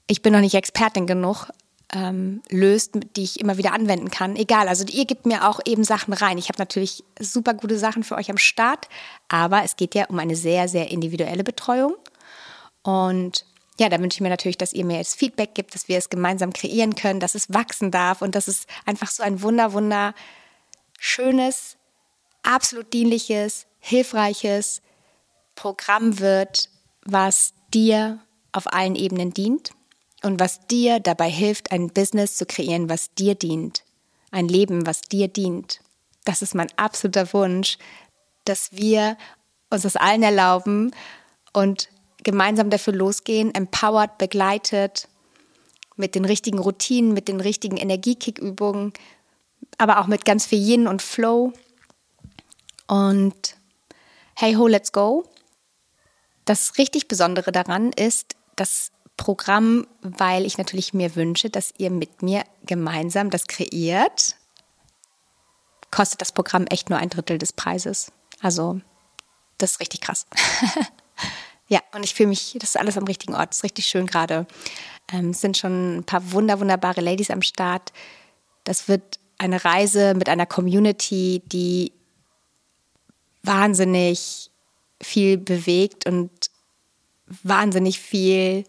ich 0.07 0.21
bin 0.21 0.33
noch 0.33 0.41
nicht 0.41 0.55
Expertin 0.55 1.07
genug 1.07 1.47
ähm, 1.93 2.41
löst, 2.49 2.91
die 3.15 3.23
ich 3.23 3.39
immer 3.39 3.57
wieder 3.57 3.73
anwenden 3.73 4.11
kann. 4.11 4.35
Egal, 4.35 4.67
also 4.67 4.85
ihr 4.85 5.05
gebt 5.05 5.25
mir 5.25 5.47
auch 5.47 5.59
eben 5.65 5.83
Sachen 5.83 6.13
rein. 6.13 6.37
Ich 6.37 6.47
habe 6.47 6.59
natürlich 6.59 7.03
super 7.19 7.53
gute 7.53 7.77
Sachen 7.77 8.03
für 8.03 8.15
euch 8.15 8.29
am 8.29 8.37
Start, 8.37 8.87
aber 9.27 9.63
es 9.63 9.75
geht 9.75 9.95
ja 9.95 10.05
um 10.05 10.19
eine 10.19 10.35
sehr, 10.35 10.67
sehr 10.67 10.89
individuelle 10.89 11.43
Betreuung. 11.43 11.95
Und 12.83 13.45
ja, 13.79 13.89
da 13.89 13.99
wünsche 13.99 14.17
ich 14.17 14.21
mir 14.21 14.29
natürlich, 14.29 14.57
dass 14.57 14.73
ihr 14.73 14.85
mir 14.85 14.97
jetzt 14.97 15.15
Feedback 15.15 15.53
gibt, 15.53 15.75
dass 15.75 15.87
wir 15.87 15.97
es 15.97 16.09
gemeinsam 16.09 16.53
kreieren 16.53 16.95
können, 16.95 17.19
dass 17.19 17.35
es 17.35 17.53
wachsen 17.53 17.91
darf 17.91 18.21
und 18.21 18.35
dass 18.35 18.47
es 18.47 18.67
einfach 18.85 19.09
so 19.09 19.23
ein 19.23 19.41
wunder, 19.41 19.73
wunder 19.73 20.13
schönes, 20.99 21.77
absolut 22.43 22.93
dienliches, 22.93 23.65
hilfreiches 23.79 24.81
Programm 25.55 26.19
wird, 26.19 26.69
was 27.03 27.53
dir 27.73 28.19
auf 28.51 28.71
allen 28.71 28.95
Ebenen 28.95 29.33
dient 29.33 29.71
und 30.23 30.39
was 30.39 30.67
dir 30.67 30.99
dabei 30.99 31.29
hilft, 31.29 31.71
ein 31.71 31.89
Business 31.89 32.35
zu 32.35 32.45
kreieren, 32.45 32.89
was 32.89 33.13
dir 33.13 33.35
dient, 33.35 33.83
ein 34.31 34.47
Leben, 34.47 34.85
was 34.85 35.01
dir 35.01 35.27
dient. 35.27 35.81
Das 36.25 36.41
ist 36.41 36.55
mein 36.55 36.69
absoluter 36.77 37.31
Wunsch, 37.33 37.77
dass 38.45 38.71
wir 38.71 39.17
uns 39.69 39.83
das 39.83 39.95
allen 39.95 40.23
erlauben 40.23 40.91
und 41.53 41.89
gemeinsam 42.23 42.69
dafür 42.69 42.93
losgehen, 42.93 43.53
empowered, 43.53 44.17
begleitet, 44.17 45.07
mit 45.95 46.15
den 46.15 46.25
richtigen 46.25 46.59
Routinen, 46.59 47.13
mit 47.13 47.27
den 47.27 47.41
richtigen 47.41 47.77
Energiekickübungen, 47.77 48.93
aber 49.77 49.99
auch 49.99 50.07
mit 50.07 50.25
ganz 50.25 50.45
viel 50.45 50.59
Yin 50.59 50.87
und 50.87 51.01
Flow. 51.01 51.53
Und 52.87 53.55
hey 54.35 54.53
ho, 54.55 54.67
let's 54.67 54.91
go. 54.91 55.25
Das 56.45 56.77
richtig 56.77 57.07
Besondere 57.07 57.51
daran 57.51 57.91
ist 57.91 58.35
das 58.55 58.91
Programm, 59.17 59.87
weil 60.01 60.45
ich 60.45 60.57
natürlich 60.57 60.93
mir 60.93 61.15
wünsche, 61.15 61.49
dass 61.49 61.73
ihr 61.77 61.91
mit 61.91 62.21
mir 62.21 62.43
gemeinsam 62.65 63.29
das 63.29 63.47
kreiert. 63.47 64.35
Kostet 65.91 66.21
das 66.21 66.31
Programm 66.31 66.65
echt 66.67 66.89
nur 66.89 66.99
ein 66.99 67.09
Drittel 67.09 67.37
des 67.37 67.53
Preises. 67.53 68.11
Also, 68.41 68.81
das 69.57 69.73
ist 69.73 69.79
richtig 69.79 70.01
krass. 70.01 70.25
Ja, 71.71 71.79
und 71.93 72.03
ich 72.03 72.13
fühle 72.13 72.27
mich, 72.27 72.57
das 72.59 72.71
ist 72.71 72.75
alles 72.77 72.97
am 72.97 73.05
richtigen 73.05 73.33
Ort. 73.33 73.51
Das 73.51 73.59
ist 73.59 73.63
richtig 73.63 73.85
schön 73.85 74.05
gerade. 74.05 74.45
Ähm, 75.09 75.29
es 75.29 75.39
sind 75.39 75.57
schon 75.57 75.99
ein 75.99 76.03
paar 76.03 76.33
wunder, 76.33 76.59
wunderbare 76.59 76.99
Ladies 76.99 77.31
am 77.31 77.41
Start. 77.41 77.93
Das 78.65 78.89
wird 78.89 79.19
eine 79.37 79.63
Reise 79.63 80.13
mit 80.13 80.27
einer 80.27 80.45
Community, 80.45 81.41
die 81.45 81.93
wahnsinnig 83.41 84.51
viel 85.01 85.37
bewegt 85.37 86.05
und 86.05 86.29
wahnsinnig 87.41 88.01
viel 88.01 88.65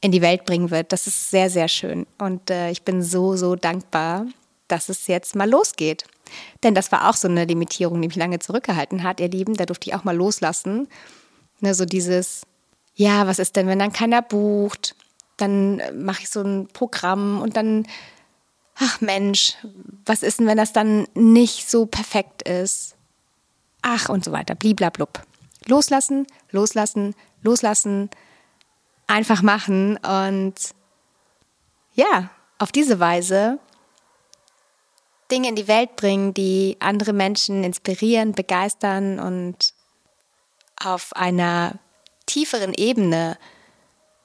in 0.00 0.12
die 0.12 0.22
Welt 0.22 0.44
bringen 0.44 0.70
wird. 0.70 0.92
Das 0.92 1.06
ist 1.06 1.30
sehr, 1.30 1.50
sehr 1.50 1.68
schön. 1.68 2.06
Und 2.18 2.50
äh, 2.50 2.70
ich 2.70 2.82
bin 2.82 3.02
so, 3.02 3.36
so 3.36 3.56
dankbar, 3.56 4.26
dass 4.68 4.88
es 4.88 5.06
jetzt 5.06 5.34
mal 5.34 5.48
losgeht. 5.48 6.04
Denn 6.62 6.74
das 6.74 6.92
war 6.92 7.08
auch 7.08 7.14
so 7.14 7.28
eine 7.28 7.44
Limitierung, 7.44 8.00
die 8.02 8.08
mich 8.08 8.16
lange 8.16 8.38
zurückgehalten 8.38 9.02
hat, 9.02 9.20
ihr 9.20 9.28
Lieben. 9.28 9.54
Da 9.54 9.64
durfte 9.64 9.88
ich 9.88 9.94
auch 9.94 10.04
mal 10.04 10.16
loslassen 10.16 10.88
Ne, 11.60 11.74
so 11.74 11.84
dieses, 11.84 12.42
ja, 12.94 13.26
was 13.26 13.38
ist 13.38 13.56
denn, 13.56 13.66
wenn 13.66 13.78
dann 13.78 13.92
keiner 13.92 14.22
bucht? 14.22 14.94
Dann 15.36 15.80
äh, 15.80 15.92
mache 15.92 16.22
ich 16.22 16.28
so 16.28 16.42
ein 16.42 16.68
Programm 16.68 17.40
und 17.40 17.56
dann, 17.56 17.86
ach 18.76 19.00
Mensch, 19.00 19.54
was 20.04 20.22
ist 20.22 20.38
denn, 20.38 20.46
wenn 20.46 20.58
das 20.58 20.72
dann 20.72 21.06
nicht 21.14 21.68
so 21.68 21.86
perfekt 21.86 22.42
ist? 22.42 22.94
Ach 23.82 24.08
und 24.08 24.24
so 24.24 24.32
weiter, 24.32 24.54
bliblablub. 24.54 25.22
Loslassen, 25.66 26.26
loslassen, 26.50 27.14
loslassen, 27.42 28.10
einfach 29.06 29.42
machen 29.42 29.96
und 29.98 30.54
ja, 31.94 32.30
auf 32.58 32.72
diese 32.72 33.00
Weise 33.00 33.58
Dinge 35.30 35.48
in 35.48 35.56
die 35.56 35.68
Welt 35.68 35.96
bringen, 35.96 36.34
die 36.34 36.76
andere 36.80 37.12
Menschen 37.12 37.64
inspirieren, 37.64 38.32
begeistern 38.32 39.18
und 39.18 39.74
auf 40.82 41.14
einer 41.16 41.78
tieferen 42.26 42.74
Ebene, 42.74 43.38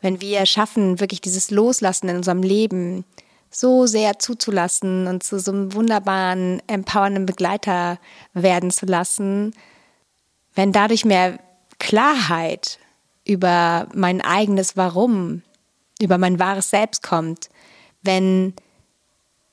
wenn 0.01 0.21
wir 0.21 0.45
schaffen, 0.45 0.99
wirklich 0.99 1.21
dieses 1.21 1.51
Loslassen 1.51 2.09
in 2.09 2.17
unserem 2.17 2.43
Leben 2.43 3.05
so 3.49 3.85
sehr 3.85 4.19
zuzulassen 4.19 5.07
und 5.07 5.23
zu 5.23 5.39
so 5.39 5.51
einem 5.51 5.73
wunderbaren, 5.73 6.61
empowernden 6.67 7.25
Begleiter 7.25 7.99
werden 8.33 8.71
zu 8.71 8.85
lassen, 8.85 9.53
wenn 10.55 10.71
dadurch 10.71 11.05
mehr 11.05 11.39
Klarheit 11.79 12.79
über 13.31 13.87
mein 13.93 14.21
eigenes 14.21 14.75
Warum, 14.75 15.41
über 16.01 16.17
mein 16.17 16.37
wahres 16.37 16.69
Selbst 16.69 17.01
kommt, 17.01 17.49
wenn 18.01 18.53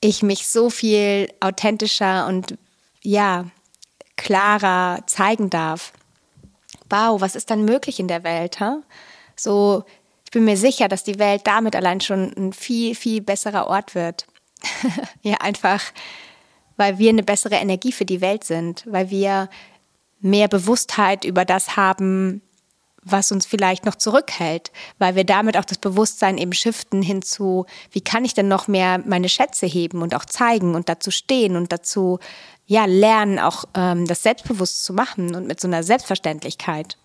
ich 0.01 0.21
mich 0.21 0.47
so 0.47 0.69
viel 0.69 1.31
authentischer 1.39 2.27
und 2.27 2.57
ja, 3.01 3.45
klarer 4.17 5.05
zeigen 5.07 5.49
darf, 5.49 5.93
wow, 6.89 7.21
was 7.21 7.35
ist 7.35 7.49
dann 7.49 7.63
möglich 7.63 7.99
in 7.99 8.07
der 8.07 8.23
Welt? 8.23 8.59
Ha? 8.59 8.81
So, 9.35 9.85
ich 10.25 10.31
bin 10.31 10.43
mir 10.43 10.57
sicher, 10.57 10.87
dass 10.87 11.03
die 11.03 11.19
Welt 11.19 11.43
damit 11.45 11.75
allein 11.75 12.01
schon 12.01 12.33
ein 12.35 12.53
viel, 12.53 12.95
viel 12.95 13.21
besserer 13.21 13.67
Ort 13.67 13.95
wird. 13.95 14.27
ja, 15.21 15.37
einfach, 15.37 15.81
weil 16.75 16.97
wir 16.97 17.09
eine 17.09 17.23
bessere 17.23 17.55
Energie 17.55 17.91
für 17.91 18.05
die 18.05 18.21
Welt 18.21 18.43
sind, 18.43 18.83
weil 18.87 19.09
wir 19.09 19.49
mehr 20.19 20.47
Bewusstheit 20.47 21.23
über 21.23 21.45
das 21.45 21.77
haben, 21.77 22.41
was 23.03 23.31
uns 23.31 23.45
vielleicht 23.45 23.85
noch 23.85 23.95
zurückhält, 23.95 24.71
weil 24.97 25.15
wir 25.15 25.23
damit 25.23 25.57
auch 25.57 25.65
das 25.65 25.77
Bewusstsein 25.77 26.37
eben 26.37 26.53
shiften 26.53 27.01
hinzu, 27.01 27.65
wie 27.91 28.01
kann 28.01 28.25
ich 28.25 28.33
denn 28.33 28.47
noch 28.47 28.67
mehr 28.67 29.01
meine 29.05 29.29
Schätze 29.29 29.65
heben 29.65 30.01
und 30.01 30.15
auch 30.15 30.25
zeigen 30.25 30.75
und 30.75 30.89
dazu 30.89 31.11
stehen 31.11 31.55
und 31.55 31.71
dazu 31.71 32.19
ja, 32.65 32.85
lernen, 32.85 33.39
auch 33.39 33.65
ähm, 33.73 34.05
das 34.05 34.21
selbstbewusst 34.23 34.83
zu 34.83 34.93
machen 34.93 35.33
und 35.33 35.47
mit 35.47 35.59
so 35.59 35.67
einer 35.67 35.81
Selbstverständlichkeit. 35.81 36.97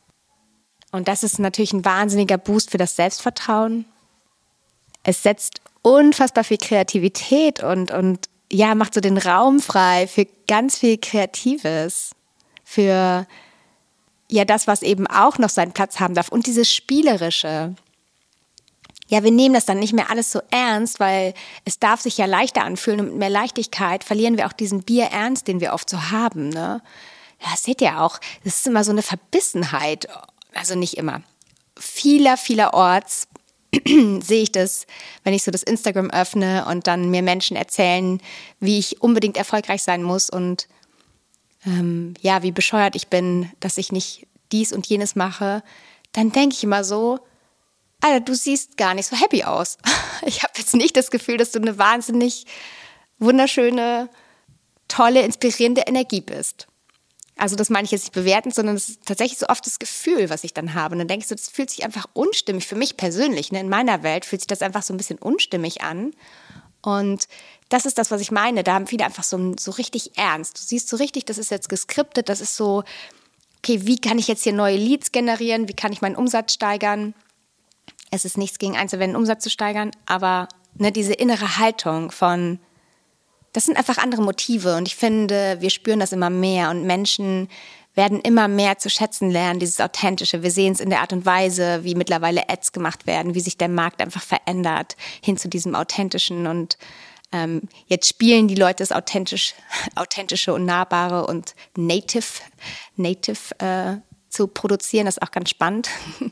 Und 0.93 1.09
das 1.09 1.23
ist 1.23 1.39
natürlich 1.39 1.73
ein 1.73 1.85
wahnsinniger 1.85 2.39
Boost 2.39 2.71
für 2.71 2.79
das 2.79 2.97
Selbstvertrauen. 2.97 3.87
Es 5.03 5.23
setzt 5.23 5.61
unfassbar 5.83 6.45
viel 6.45 6.59
Kreativität 6.59 7.63
und, 7.63 7.91
und 7.91 8.29
ja, 8.53 8.75
macht 8.75 8.95
so 8.95 9.01
den 9.01 9.19
Raum 9.19 9.61
frei 9.61 10.07
für 10.07 10.27
ganz 10.47 10.79
viel 10.79 10.99
Kreatives, 10.99 12.11
für 12.63 13.27
ja 14.35 14.45
das, 14.45 14.67
was 14.67 14.83
eben 14.83 15.07
auch 15.07 15.39
noch 15.39 15.49
seinen 15.49 15.73
Platz 15.73 16.01
haben 16.01 16.15
darf 16.15 16.29
und 16.29 16.47
dieses 16.47 16.73
Spielerische 16.73 17.75
ja, 19.09 19.23
wir 19.23 19.31
nehmen 19.31 19.55
das 19.55 19.67
dann 19.67 19.79
nicht 19.79 19.93
mehr 19.93 20.11
alles 20.11 20.33
so 20.33 20.41
ernst, 20.51 20.99
weil 20.99 21.35
es 21.65 21.79
darf 21.79 22.01
sich 22.01 22.17
ja 22.17 22.27
leichter 22.27 22.65
anfühlen 22.65 23.01
und 23.01 23.07
mit 23.11 23.17
mehr 23.17 23.31
Leichtigkeit 23.31 24.03
verlieren 24.03 24.39
wir 24.39 24.47
auch 24.47 24.53
diesen 24.53 24.83
Bierernst, 24.83 25.47
den 25.47 25.61
wir 25.61 25.75
oft 25.75 25.91
so 25.91 26.11
haben. 26.11 26.49
Ne? 26.49 26.81
Das 27.41 27.63
seht 27.63 27.83
ihr 27.83 28.01
auch. 28.01 28.19
Das 28.45 28.57
ist 28.57 28.67
immer 28.67 28.83
so 28.83 28.93
eine 28.93 29.03
Verbissenheit. 29.03 30.09
Also 30.55 30.75
nicht 30.75 30.97
immer. 30.97 31.23
Vieler, 31.79 32.37
vielerorts 32.37 33.29
sehe 33.85 34.43
ich 34.43 34.53
das, 34.53 34.87
wenn 35.23 35.35
ich 35.35 35.43
so 35.43 35.51
das 35.51 35.63
Instagram 35.63 36.11
öffne 36.11 36.65
und 36.67 36.87
dann 36.87 37.11
mir 37.11 37.23
Menschen 37.23 37.57
erzählen, 37.57 38.21
wie 38.61 38.79
ich 38.79 39.03
unbedingt 39.03 39.37
erfolgreich 39.37 39.83
sein 39.83 40.03
muss 40.03 40.31
und 40.31 40.67
ähm, 41.67 42.15
ja, 42.21 42.43
wie 42.43 42.53
bescheuert 42.53 42.97
ich 42.97 43.09
bin, 43.09 43.51
dass 43.61 43.79
ich 43.79 43.93
nicht 43.93 44.27
dies 44.53 44.73
und 44.73 44.87
jenes 44.87 45.17
mache, 45.17 45.63
dann 46.13 46.33
denke 46.33 46.55
ich 46.55 46.65
immer 46.65 46.85
so, 46.85 47.21
Alter, 48.01 48.21
du 48.21 48.35
siehst 48.35 48.77
gar 48.77 48.95
nicht 48.95 49.07
so 49.07 49.17
happy 49.17 49.45
aus. 49.45 49.79
Ich 50.27 50.43
habe 50.43 50.55
jetzt 50.57 50.75
nicht 50.75 50.97
das 50.97 51.11
Gefühl, 51.11 51.37
dass 51.37 51.51
du 51.51 51.59
eine 51.59 51.77
wahnsinnig 51.77 52.47
wunderschöne, 53.19 54.09
tolle, 54.89 55.23
inspirierende 55.23 55.83
Energie 55.83 56.23
bist. 56.23 56.67
Also 57.37 57.57
das 57.57 57.69
meine 57.69 57.85
ich 57.85 57.91
jetzt 57.91 58.05
nicht 58.05 58.15
bewertend, 58.15 58.55
sondern 58.55 58.77
es 58.77 58.89
ist 58.89 59.05
tatsächlich 59.05 59.39
so 59.39 59.49
oft 59.49 59.67
das 59.67 59.79
Gefühl, 59.79 60.31
was 60.31 60.45
ich 60.45 60.55
dann 60.55 60.73
habe. 60.73 60.95
Und 60.95 61.01
dann 61.01 61.09
denke 61.09 61.25
ich 61.25 61.29
so, 61.29 61.35
das 61.35 61.49
fühlt 61.49 61.69
sich 61.69 61.85
einfach 61.85 62.07
unstimmig 62.15 62.67
für 62.67 62.77
mich 62.77 62.97
persönlich. 62.97 63.53
Ne? 63.53 63.61
In 63.61 63.69
meiner 63.69 64.03
Welt 64.03 64.25
fühlt 64.25 64.41
sich 64.41 64.47
das 64.47 64.63
einfach 64.63 64.83
so 64.83 64.95
ein 64.95 64.97
bisschen 64.97 65.19
unstimmig 65.19 65.83
an. 65.83 66.13
Und 66.85 67.29
das 67.69 67.87
ist 67.87 67.99
das, 67.99 68.11
was 68.11 68.21
ich 68.21 68.31
meine. 68.31 68.63
Da 68.63 68.75
haben 68.75 68.87
viele 68.87 69.05
einfach 69.05 69.25
so, 69.25 69.55
so 69.59 69.71
richtig 69.73 70.17
ernst. 70.17 70.59
Du 70.59 70.63
siehst 70.63 70.89
so 70.89 70.97
richtig, 70.97 71.25
das 71.25 71.39
ist 71.39 71.51
jetzt 71.51 71.69
geskriptet, 71.69 72.29
das 72.29 72.41
ist 72.41 72.57
so, 72.57 72.85
okay, 73.59 73.87
wie 73.87 73.99
kann 73.99 74.19
ich 74.19 74.29
jetzt 74.29 74.43
hier 74.43 74.53
neue 74.53 74.77
Leads 74.77 75.13
generieren? 75.13 75.69
Wie 75.69 75.75
kann 75.75 75.93
ich 75.93 76.03
meinen 76.03 76.17
Umsatz 76.17 76.53
steigern? 76.53 77.15
Es 78.11 78.25
ist 78.25 78.39
nichts 78.39 78.59
gegen 78.59 78.77
einzuwenden, 78.77 79.17
Umsatz 79.17 79.43
zu 79.43 79.51
steigern, 79.51 79.91
aber 80.07 80.49
ne, 80.75 80.93
diese 80.93 81.15
innere 81.15 81.59
Haltung 81.59 82.11
von, 82.11 82.61
das 83.53 83.65
sind 83.65 83.77
einfach 83.77 83.99
andere 83.99 84.23
Motive 84.23 84.77
und 84.77 84.87
ich 84.87 84.95
finde, 84.95 85.57
wir 85.61 85.71
spüren 85.71 86.01
das 86.01 86.13
immer 86.13 86.31
mehr 86.31 86.71
und 86.71 86.85
Menschen 86.85 87.49
werden 87.95 88.21
immer 88.21 88.49
mehr 88.49 88.79
zu 88.79 88.91
schätzen 88.91 89.31
lernen, 89.31 89.61
dieses 89.61 89.81
Authentische. 89.81 90.43
Wir 90.43 90.51
sehen 90.51 90.73
es 90.73 90.81
in 90.81 90.91
der 90.91 91.01
Art 91.01 91.13
und 91.13 91.27
Weise, 91.27 91.85
wie 91.85 91.95
mittlerweile 91.95 92.49
Ads 92.49 92.73
gemacht 92.73 93.07
werden, 93.07 93.35
wie 93.35 93.41
sich 93.41 93.57
der 93.57 93.69
Markt 93.69 94.01
einfach 94.01 94.23
verändert 94.23 94.97
hin 95.23 95.37
zu 95.37 95.49
diesem 95.49 95.75
Authentischen 95.75 96.47
und 96.47 96.77
ähm, 97.33 97.63
jetzt 97.87 98.09
spielen 98.09 98.47
die 98.47 98.55
Leute 98.55 98.77
das 98.79 98.93
authentisch, 98.93 99.55
authentische 99.97 100.55
und 100.55 100.65
nahbare 100.65 101.27
und 101.27 101.55
native, 101.77 102.41
native 102.97 103.59
äh, 103.59 103.97
zu 104.29 104.47
produzieren. 104.47 105.07
Das 105.07 105.17
ist 105.17 105.23
auch 105.23 105.33
ganz 105.33 105.51
spannend. 105.51 105.89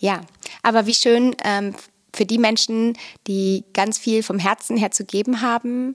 Ja, 0.00 0.20
aber 0.62 0.86
wie 0.86 0.92
schön 0.92 1.34
ähm, 1.44 1.74
für 2.12 2.26
die 2.26 2.36
Menschen, 2.36 2.98
die 3.26 3.64
ganz 3.72 3.96
viel 3.96 4.22
vom 4.22 4.38
Herzen 4.38 4.76
her 4.76 4.90
zu 4.90 5.06
geben 5.06 5.40
haben 5.40 5.94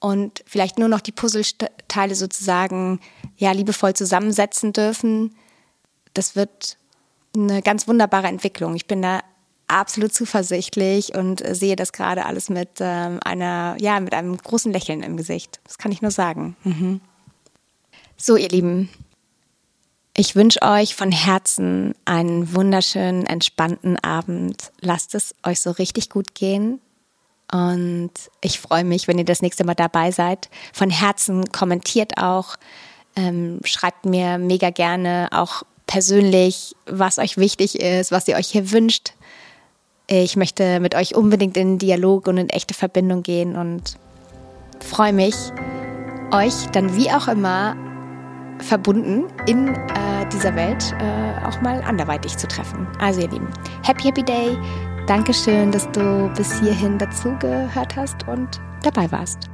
und 0.00 0.42
vielleicht 0.46 0.78
nur 0.78 0.88
noch 0.88 1.00
die 1.00 1.12
Puzzleteile 1.12 2.14
sozusagen 2.14 3.00
ja 3.36 3.52
liebevoll 3.52 3.94
zusammensetzen 3.94 4.72
dürfen. 4.72 5.36
Das 6.14 6.34
wird 6.34 6.78
eine 7.36 7.62
ganz 7.62 7.86
wunderbare 7.86 8.26
Entwicklung. 8.26 8.74
Ich 8.74 8.86
bin 8.86 9.02
da 9.02 9.20
absolut 9.68 10.12
zuversichtlich 10.12 11.14
und 11.14 11.42
sehe 11.54 11.76
das 11.76 11.92
gerade 11.92 12.26
alles 12.26 12.48
mit 12.48 12.70
ähm, 12.80 13.20
einer, 13.24 13.76
ja, 13.78 14.00
mit 14.00 14.14
einem 14.14 14.36
großen 14.36 14.72
Lächeln 14.72 15.02
im 15.02 15.16
Gesicht. 15.16 15.60
Das 15.64 15.78
kann 15.78 15.92
ich 15.92 16.02
nur 16.02 16.10
sagen. 16.10 16.56
Mhm. 16.64 17.00
So, 18.16 18.36
ihr 18.36 18.48
Lieben, 18.48 18.88
ich 20.16 20.34
wünsche 20.34 20.62
euch 20.62 20.96
von 20.96 21.12
Herzen 21.12 21.94
einen 22.04 22.54
wunderschönen, 22.54 23.26
entspannten 23.26 23.96
Abend. 23.98 24.72
Lasst 24.80 25.14
es 25.14 25.34
euch 25.44 25.60
so 25.60 25.70
richtig 25.70 26.10
gut 26.10 26.34
gehen. 26.34 26.80
Und 27.52 28.12
ich 28.40 28.60
freue 28.60 28.84
mich, 28.84 29.08
wenn 29.08 29.18
ihr 29.18 29.24
das 29.24 29.42
nächste 29.42 29.64
Mal 29.64 29.74
dabei 29.74 30.10
seid. 30.12 30.48
Von 30.72 30.90
Herzen 30.90 31.50
kommentiert 31.52 32.18
auch, 32.18 32.56
ähm, 33.16 33.60
schreibt 33.64 34.04
mir 34.04 34.38
mega 34.38 34.70
gerne 34.70 35.28
auch 35.32 35.64
persönlich, 35.86 36.76
was 36.86 37.18
euch 37.18 37.36
wichtig 37.36 37.80
ist, 37.80 38.12
was 38.12 38.28
ihr 38.28 38.36
euch 38.36 38.48
hier 38.48 38.70
wünscht. 38.70 39.14
Ich 40.06 40.36
möchte 40.36 40.80
mit 40.80 40.94
euch 40.94 41.14
unbedingt 41.14 41.56
in 41.56 41.78
Dialog 41.78 42.28
und 42.28 42.36
in 42.36 42.48
echte 42.48 42.74
Verbindung 42.74 43.22
gehen 43.22 43.56
und 43.56 43.96
freue 44.80 45.12
mich, 45.12 45.34
euch 46.32 46.66
dann 46.72 46.96
wie 46.96 47.10
auch 47.10 47.28
immer 47.28 47.76
verbunden 48.58 49.24
in 49.46 49.68
äh, 49.68 50.26
dieser 50.32 50.54
Welt 50.54 50.94
äh, 51.00 51.46
auch 51.46 51.60
mal 51.60 51.82
anderweitig 51.82 52.36
zu 52.36 52.46
treffen. 52.46 52.86
Also 52.98 53.20
ihr 53.22 53.28
Lieben, 53.28 53.48
happy, 53.82 54.04
happy 54.04 54.22
day. 54.22 54.58
Dankeschön, 55.10 55.72
dass 55.72 55.90
du 55.90 56.30
bis 56.36 56.60
hierhin 56.60 56.96
dazugehört 56.96 57.96
hast 57.96 58.28
und 58.28 58.60
dabei 58.84 59.10
warst. 59.10 59.50